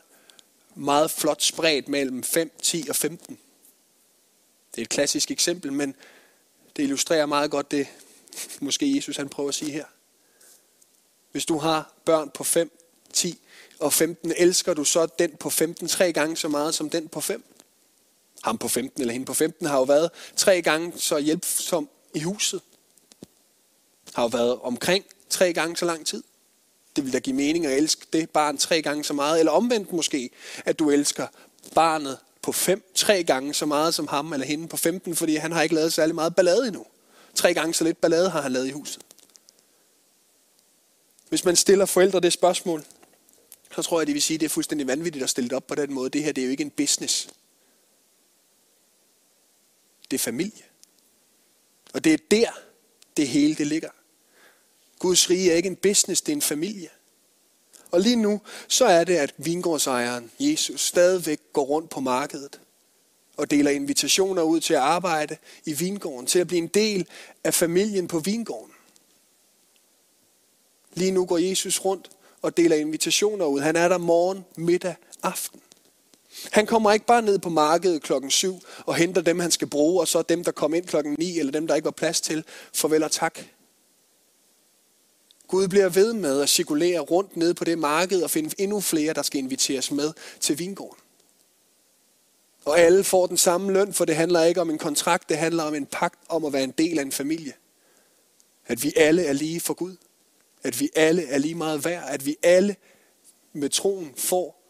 meget 0.74 1.10
flot 1.10 1.42
spredt 1.42 1.88
mellem 1.88 2.22
5, 2.22 2.50
10 2.62 2.86
og 2.88 2.96
15. 2.96 3.38
Det 4.70 4.78
er 4.78 4.82
et 4.82 4.88
klassisk 4.88 5.30
eksempel, 5.30 5.72
men 5.72 5.94
det 6.76 6.82
illustrerer 6.82 7.26
meget 7.26 7.50
godt 7.50 7.70
det, 7.70 7.86
måske 8.60 8.96
Jesus 8.96 9.16
han 9.16 9.28
prøver 9.28 9.48
at 9.48 9.54
sige 9.54 9.72
her. 9.72 9.84
Hvis 11.32 11.46
du 11.46 11.58
har 11.58 11.92
børn 12.04 12.30
på 12.30 12.44
5, 12.44 12.75
10 13.16 13.38
og 13.80 13.92
15, 13.92 14.32
elsker 14.36 14.74
du 14.74 14.84
så 14.84 15.06
den 15.18 15.36
på 15.40 15.50
15 15.50 15.88
tre 15.88 16.12
gange 16.12 16.36
så 16.36 16.48
meget 16.48 16.74
som 16.74 16.90
den 16.90 17.08
på 17.08 17.20
5? 17.20 17.44
Ham 18.42 18.58
på 18.58 18.68
15 18.68 19.00
eller 19.00 19.12
hende 19.12 19.26
på 19.26 19.34
15 19.34 19.66
har 19.66 19.76
jo 19.76 19.82
været 19.82 20.10
tre 20.36 20.62
gange 20.62 20.92
så 20.96 21.18
hjælpsom 21.18 21.88
i 22.14 22.20
huset. 22.20 22.60
Har 24.14 24.22
jo 24.22 24.28
været 24.28 24.58
omkring 24.60 25.04
tre 25.30 25.52
gange 25.52 25.76
så 25.76 25.84
lang 25.84 26.06
tid 26.06 26.22
det 26.96 27.04
vil 27.04 27.12
da 27.12 27.18
give 27.18 27.36
mening 27.36 27.66
at 27.66 27.76
elske 27.76 28.06
det 28.12 28.30
barn 28.30 28.58
tre 28.58 28.82
gange 28.82 29.04
så 29.04 29.12
meget. 29.12 29.38
Eller 29.38 29.52
omvendt 29.52 29.92
måske, 29.92 30.30
at 30.64 30.78
du 30.78 30.90
elsker 30.90 31.26
barnet 31.74 32.18
på 32.42 32.52
fem, 32.52 32.92
tre 32.94 33.24
gange 33.24 33.54
så 33.54 33.66
meget 33.66 33.94
som 33.94 34.08
ham 34.08 34.32
eller 34.32 34.46
hende 34.46 34.68
på 34.68 34.76
15, 34.76 35.16
fordi 35.16 35.36
han 35.36 35.52
har 35.52 35.62
ikke 35.62 35.74
lavet 35.74 35.92
særlig 35.92 36.14
meget 36.14 36.34
ballade 36.34 36.66
endnu. 36.66 36.86
Tre 37.34 37.54
gange 37.54 37.74
så 37.74 37.84
lidt 37.84 38.00
ballade 38.00 38.30
har 38.30 38.40
han 38.40 38.52
lavet 38.52 38.66
i 38.66 38.70
huset. 38.70 39.02
Hvis 41.28 41.44
man 41.44 41.56
stiller 41.56 41.86
forældre 41.86 42.20
det 42.20 42.32
spørgsmål, 42.32 42.84
så 43.76 43.82
tror 43.82 44.00
jeg, 44.00 44.06
de 44.06 44.12
vil 44.12 44.22
sige, 44.22 44.34
at 44.34 44.40
det 44.40 44.46
er 44.46 44.50
fuldstændig 44.50 44.86
vanvittigt 44.86 45.22
at 45.22 45.30
stille 45.30 45.48
det 45.48 45.56
op 45.56 45.66
på 45.66 45.74
den 45.74 45.92
måde. 45.92 46.10
Det 46.10 46.22
her 46.22 46.32
det 46.32 46.42
er 46.42 46.46
jo 46.46 46.50
ikke 46.50 46.64
en 46.64 46.70
business. 46.70 47.28
Det 50.10 50.16
er 50.16 50.18
familie. 50.18 50.64
Og 51.92 52.04
det 52.04 52.12
er 52.12 52.18
der, 52.30 52.50
det 53.16 53.28
hele 53.28 53.54
det 53.54 53.66
ligger. 53.66 53.90
Guds 54.98 55.30
rige 55.30 55.52
er 55.52 55.56
ikke 55.56 55.66
en 55.66 55.76
business, 55.76 56.22
det 56.22 56.32
er 56.32 56.36
en 56.36 56.42
familie. 56.42 56.88
Og 57.90 58.00
lige 58.00 58.16
nu, 58.16 58.40
så 58.68 58.84
er 58.84 59.04
det, 59.04 59.16
at 59.16 59.34
vingårdsejeren, 59.36 60.30
Jesus, 60.40 60.80
stadigvæk 60.80 61.40
går 61.52 61.64
rundt 61.64 61.90
på 61.90 62.00
markedet 62.00 62.60
og 63.36 63.50
deler 63.50 63.70
invitationer 63.70 64.42
ud 64.42 64.60
til 64.60 64.74
at 64.74 64.80
arbejde 64.80 65.36
i 65.64 65.72
vingården, 65.72 66.26
til 66.26 66.38
at 66.38 66.46
blive 66.46 66.62
en 66.62 66.68
del 66.68 67.08
af 67.44 67.54
familien 67.54 68.08
på 68.08 68.18
vingården. 68.18 68.72
Lige 70.94 71.10
nu 71.10 71.26
går 71.26 71.38
Jesus 71.38 71.80
rundt 71.80 72.10
og 72.46 72.56
deler 72.56 72.76
invitationer 72.76 73.44
ud. 73.44 73.60
Han 73.60 73.76
er 73.76 73.88
der 73.88 73.98
morgen, 73.98 74.44
middag, 74.56 74.94
aften. 75.22 75.60
Han 76.52 76.66
kommer 76.66 76.92
ikke 76.92 77.06
bare 77.06 77.22
ned 77.22 77.38
på 77.38 77.48
markedet 77.48 78.02
klokken 78.02 78.30
7 78.30 78.60
og 78.86 78.94
henter 78.94 79.20
dem, 79.20 79.38
han 79.38 79.50
skal 79.50 79.68
bruge, 79.68 80.00
og 80.00 80.08
så 80.08 80.22
dem, 80.22 80.44
der 80.44 80.52
kom 80.52 80.74
ind 80.74 80.86
klokken 80.86 81.16
9, 81.18 81.38
eller 81.38 81.52
dem, 81.52 81.66
der 81.66 81.74
ikke 81.74 81.84
var 81.84 81.90
plads 81.90 82.20
til, 82.20 82.44
farvel 82.74 83.02
og 83.02 83.10
tak. 83.10 83.38
Gud 85.48 85.68
bliver 85.68 85.88
ved 85.88 86.12
med 86.12 86.40
at 86.40 86.48
cirkulere 86.48 87.00
rundt 87.00 87.36
ned 87.36 87.54
på 87.54 87.64
det 87.64 87.78
marked 87.78 88.22
og 88.22 88.30
finde 88.30 88.54
endnu 88.58 88.80
flere, 88.80 89.12
der 89.12 89.22
skal 89.22 89.38
inviteres 89.38 89.90
med 89.90 90.12
til 90.40 90.58
vingården. 90.58 91.02
Og 92.64 92.80
alle 92.80 93.04
får 93.04 93.26
den 93.26 93.36
samme 93.36 93.72
løn, 93.72 93.92
for 93.92 94.04
det 94.04 94.16
handler 94.16 94.42
ikke 94.42 94.60
om 94.60 94.70
en 94.70 94.78
kontrakt, 94.78 95.28
det 95.28 95.38
handler 95.38 95.62
om 95.62 95.74
en 95.74 95.86
pagt 95.86 96.18
om 96.28 96.44
at 96.44 96.52
være 96.52 96.64
en 96.64 96.74
del 96.78 96.98
af 96.98 97.02
en 97.02 97.12
familie. 97.12 97.52
At 98.66 98.82
vi 98.82 98.92
alle 98.96 99.24
er 99.24 99.32
lige 99.32 99.60
for 99.60 99.74
Gud. 99.74 99.96
At 100.62 100.80
vi 100.80 100.90
alle 100.94 101.26
er 101.26 101.38
lige 101.38 101.54
meget 101.54 101.84
værd. 101.84 102.04
At 102.08 102.26
vi 102.26 102.36
alle 102.42 102.76
med 103.52 103.70
troen 103.70 104.14
får 104.16 104.62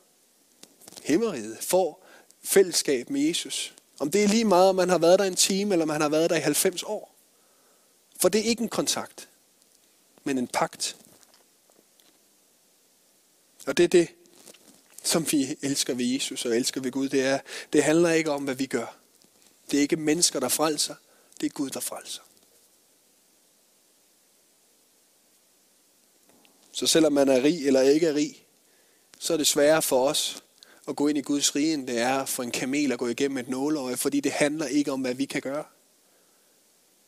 himmeriget, 1.03 1.59
får 1.61 2.07
fællesskab 2.45 3.11
med 3.11 3.21
Jesus. 3.21 3.75
Om 3.99 4.11
det 4.11 4.25
er 4.25 4.29
lige 4.29 4.45
meget, 4.45 4.69
om 4.69 4.75
man 4.75 4.89
har 4.89 4.99
været 4.99 5.19
der 5.19 5.25
en 5.25 5.37
time, 5.37 5.75
eller 5.75 5.87
man 5.87 6.01
har 6.01 6.09
været 6.09 6.31
der 6.31 6.37
i 6.37 6.41
90 6.41 6.83
år. 6.83 7.15
For 8.21 8.29
det 8.29 8.41
er 8.41 8.45
ikke 8.45 8.63
en 8.63 8.69
kontakt 8.69 9.29
men 10.27 10.39
en 10.39 10.47
pagt. 10.47 10.97
Og 13.67 13.77
det 13.77 13.85
er 13.85 13.89
det, 13.89 14.09
som 15.03 15.33
vi 15.33 15.57
elsker 15.63 15.95
ved 15.95 16.05
Jesus 16.05 16.45
og 16.45 16.57
elsker 16.57 16.81
ved 16.81 16.93
Gud. 16.93 17.09
Det, 17.09 17.23
er, 17.23 17.39
det 17.73 17.85
handler 17.85 18.11
ikke 18.11 18.31
om, 18.31 18.45
hvad 18.45 18.55
vi 18.55 18.67
gør. 18.67 18.97
Det 19.71 19.77
er 19.77 19.81
ikke 19.81 19.97
mennesker, 19.97 20.41
der 20.41 20.49
frelser. 20.49 20.95
Det 21.41 21.47
er 21.47 21.51
Gud, 21.51 21.71
der 21.71 21.81
frelser. 21.81 22.23
Så 26.77 26.87
selvom 26.87 27.13
man 27.13 27.29
er 27.29 27.43
rig 27.43 27.67
eller 27.67 27.81
ikke 27.81 28.07
er 28.07 28.15
rig, 28.15 28.45
så 29.19 29.33
er 29.33 29.37
det 29.37 29.47
sværere 29.47 29.83
for 29.83 30.09
os 30.09 30.43
at 30.89 30.97
gå 30.97 31.09
ind 31.09 31.19
i 31.19 31.21
Guds 31.21 31.57
rige, 31.57 31.75
end 31.75 31.87
det 31.87 31.99
er 31.99 32.25
for 32.25 32.43
en 32.43 32.51
kamel 32.51 32.93
at 32.93 32.99
gå 32.99 33.09
igennem 33.09 33.39
et 33.39 33.49
nåleøje, 33.49 33.97
fordi 33.97 34.21
det 34.21 34.33
handler 34.33 34.67
ikke 34.67 34.93
om, 34.93 35.01
hvad 35.01 35.15
vi 35.15 35.25
kan 35.25 35.41
gøre. 35.41 35.65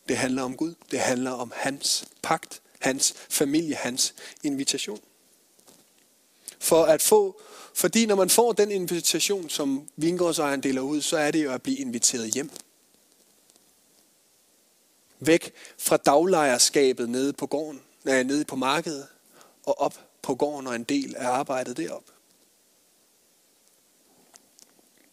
Det 0.09 0.17
handler 0.17 0.43
om 0.43 0.57
Gud. 0.57 0.75
Det 0.91 1.01
handler 1.01 1.31
om 1.31 1.53
hans 1.57 2.05
pagt 2.23 2.61
hans 2.79 3.15
familie, 3.29 3.75
hans 3.75 4.15
invitation. 4.43 5.01
For 6.59 6.85
at 6.85 7.03
få, 7.03 7.41
fordi 7.75 8.07
når 8.07 8.15
man 8.15 8.31
får 8.31 8.53
den 8.53 8.71
invitation, 8.71 9.49
som 9.49 9.89
vingårdsejeren 9.97 10.63
deler 10.63 10.81
ud, 10.81 11.01
så 11.01 11.17
er 11.17 11.31
det 11.31 11.45
jo 11.45 11.53
at 11.53 11.63
blive 11.63 11.79
inviteret 11.79 12.35
hjem. 12.35 12.51
Væk 15.21 15.53
fra 15.79 15.97
daglejerskabet 15.97 17.09
nede 17.09 17.33
på 17.33 17.47
gården, 17.47 17.83
nej, 18.05 18.23
nede 18.23 18.45
på 18.45 18.57
markedet, 18.57 19.07
og 19.69 19.81
op 19.81 20.01
på 20.23 20.35
gården 20.35 20.67
og 20.67 20.75
en 20.75 20.85
del 20.85 21.17
af 21.17 21.29
arbejdet 21.29 21.77
derop. 21.77 22.05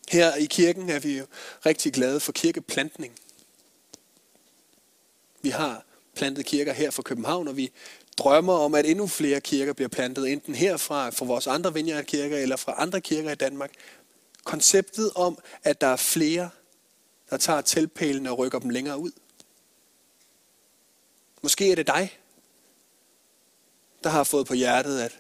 Her 0.10 0.36
i 0.36 0.46
kirken 0.46 0.90
er 0.90 1.00
vi 1.00 1.18
jo 1.18 1.26
rigtig 1.66 1.94
glade 1.94 2.20
for 2.20 2.32
kirkeplantning. 2.32 3.20
Vi 5.42 5.50
har 5.50 5.86
plantet 6.16 6.46
kirker 6.46 6.74
her 6.74 6.92
fra 6.92 7.04
København, 7.04 7.48
og 7.48 7.58
vi 7.58 7.72
drømmer 8.18 8.54
om, 8.54 8.76
at 8.76 8.86
endnu 8.86 9.08
flere 9.08 9.42
kirker 9.42 9.74
bliver 9.74 9.90
plantet, 9.90 10.32
enten 10.32 10.56
herfra, 10.56 11.10
fra 11.10 11.26
vores 11.26 11.48
andre 11.48 11.74
vineyardkirker, 11.74 12.38
eller 12.38 12.56
fra 12.56 12.74
andre 12.78 13.02
kirker 13.02 13.32
i 13.32 13.36
Danmark. 13.36 13.72
Konceptet 14.44 15.12
om, 15.16 15.38
at 15.64 15.82
der 15.82 15.88
er 15.88 15.96
flere, 15.96 16.50
der 17.30 17.38
tager 17.38 17.62
tilpælene 17.62 18.32
og 18.32 18.38
rykker 18.38 18.60
dem 18.60 18.70
længere 18.70 18.98
ud. 18.98 19.12
Måske 21.42 21.72
er 21.72 21.76
det 21.76 21.88
dig, 21.88 22.20
der 24.06 24.12
har 24.12 24.24
fået 24.24 24.48
på 24.48 24.54
hjertet 24.54 25.00
at 25.00 25.20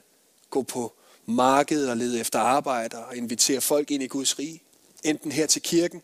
gå 0.50 0.62
på 0.62 0.94
markedet 1.26 1.90
og 1.90 1.98
lede 1.98 2.20
efter 2.20 2.40
arbejdere 2.40 3.06
og 3.06 3.18
invitere 3.18 3.62
folk 3.62 3.92
ind 3.92 4.04
i 4.04 4.08
Guds 4.08 4.40
rige. 4.40 4.62
Enten 5.04 5.32
her 5.32 5.48
til 5.48 5.62
kirken, 5.62 6.02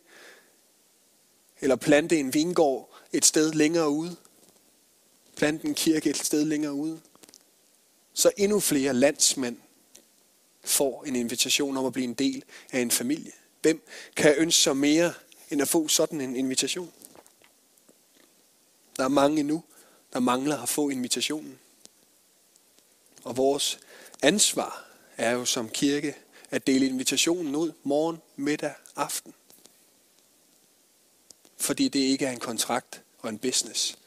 eller 1.62 1.76
plante 1.76 2.20
en 2.20 2.34
vingård 2.34 2.94
et 3.14 3.26
sted 3.26 3.52
længere 3.52 3.90
ude. 3.90 4.16
Plante 5.36 5.68
en 5.68 5.74
kirke 5.74 6.10
et 6.10 6.18
sted 6.18 6.46
længere 6.46 6.74
ude. 6.74 7.00
Så 8.14 8.32
endnu 8.38 8.60
flere 8.60 8.94
landsmænd 8.94 9.58
får 10.64 11.04
en 11.04 11.16
invitation 11.16 11.78
om 11.78 11.86
at 11.86 11.94
blive 11.94 12.08
en 12.08 12.14
del 12.14 12.44
af 12.72 12.80
en 12.80 12.92
familie. 12.92 13.32
Hvem 13.62 13.88
kan 14.16 14.36
ønske 14.38 14.62
sig 14.62 14.78
mere 14.78 15.14
end 15.52 15.62
at 15.62 15.68
få 15.68 15.88
sådan 15.88 16.22
en 16.22 16.36
invitation? 16.36 16.92
Der 18.98 19.04
er 19.04 19.08
mange 19.08 19.40
endnu, 19.40 19.64
der 20.14 20.20
mangler 20.20 20.62
at 20.62 20.70
få 20.70 20.90
invitationen. 20.90 21.60
Og 23.24 23.38
vores 23.38 23.80
ansvar 24.22 24.86
er 25.18 25.32
jo 25.32 25.46
som 25.46 25.70
kirke 25.70 26.16
at 26.52 26.68
dele 26.68 26.86
invitationen 26.86 27.56
ud 27.56 27.72
morgen, 27.84 28.22
middag, 28.36 28.74
aften. 28.96 29.34
Fordi 31.58 31.88
det 31.88 32.00
ikke 32.00 32.26
er 32.26 32.32
en 32.32 32.40
kontrakt 32.40 33.02
og 33.20 33.30
en 33.30 33.40
business, 33.40 33.98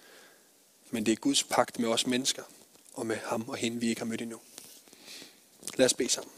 men 0.90 1.06
det 1.06 1.12
er 1.12 1.16
Guds 1.16 1.44
pagt 1.44 1.78
med 1.78 1.88
os 1.88 2.06
mennesker 2.06 2.42
og 2.94 3.06
med 3.06 3.16
ham 3.16 3.48
og 3.48 3.56
hende, 3.56 3.80
vi 3.80 3.88
ikke 3.88 4.00
har 4.00 4.06
mødt 4.06 4.22
endnu. 4.22 4.40
Lad 5.76 5.86
os 5.86 5.94
bede 5.94 6.08
sammen. 6.08 6.32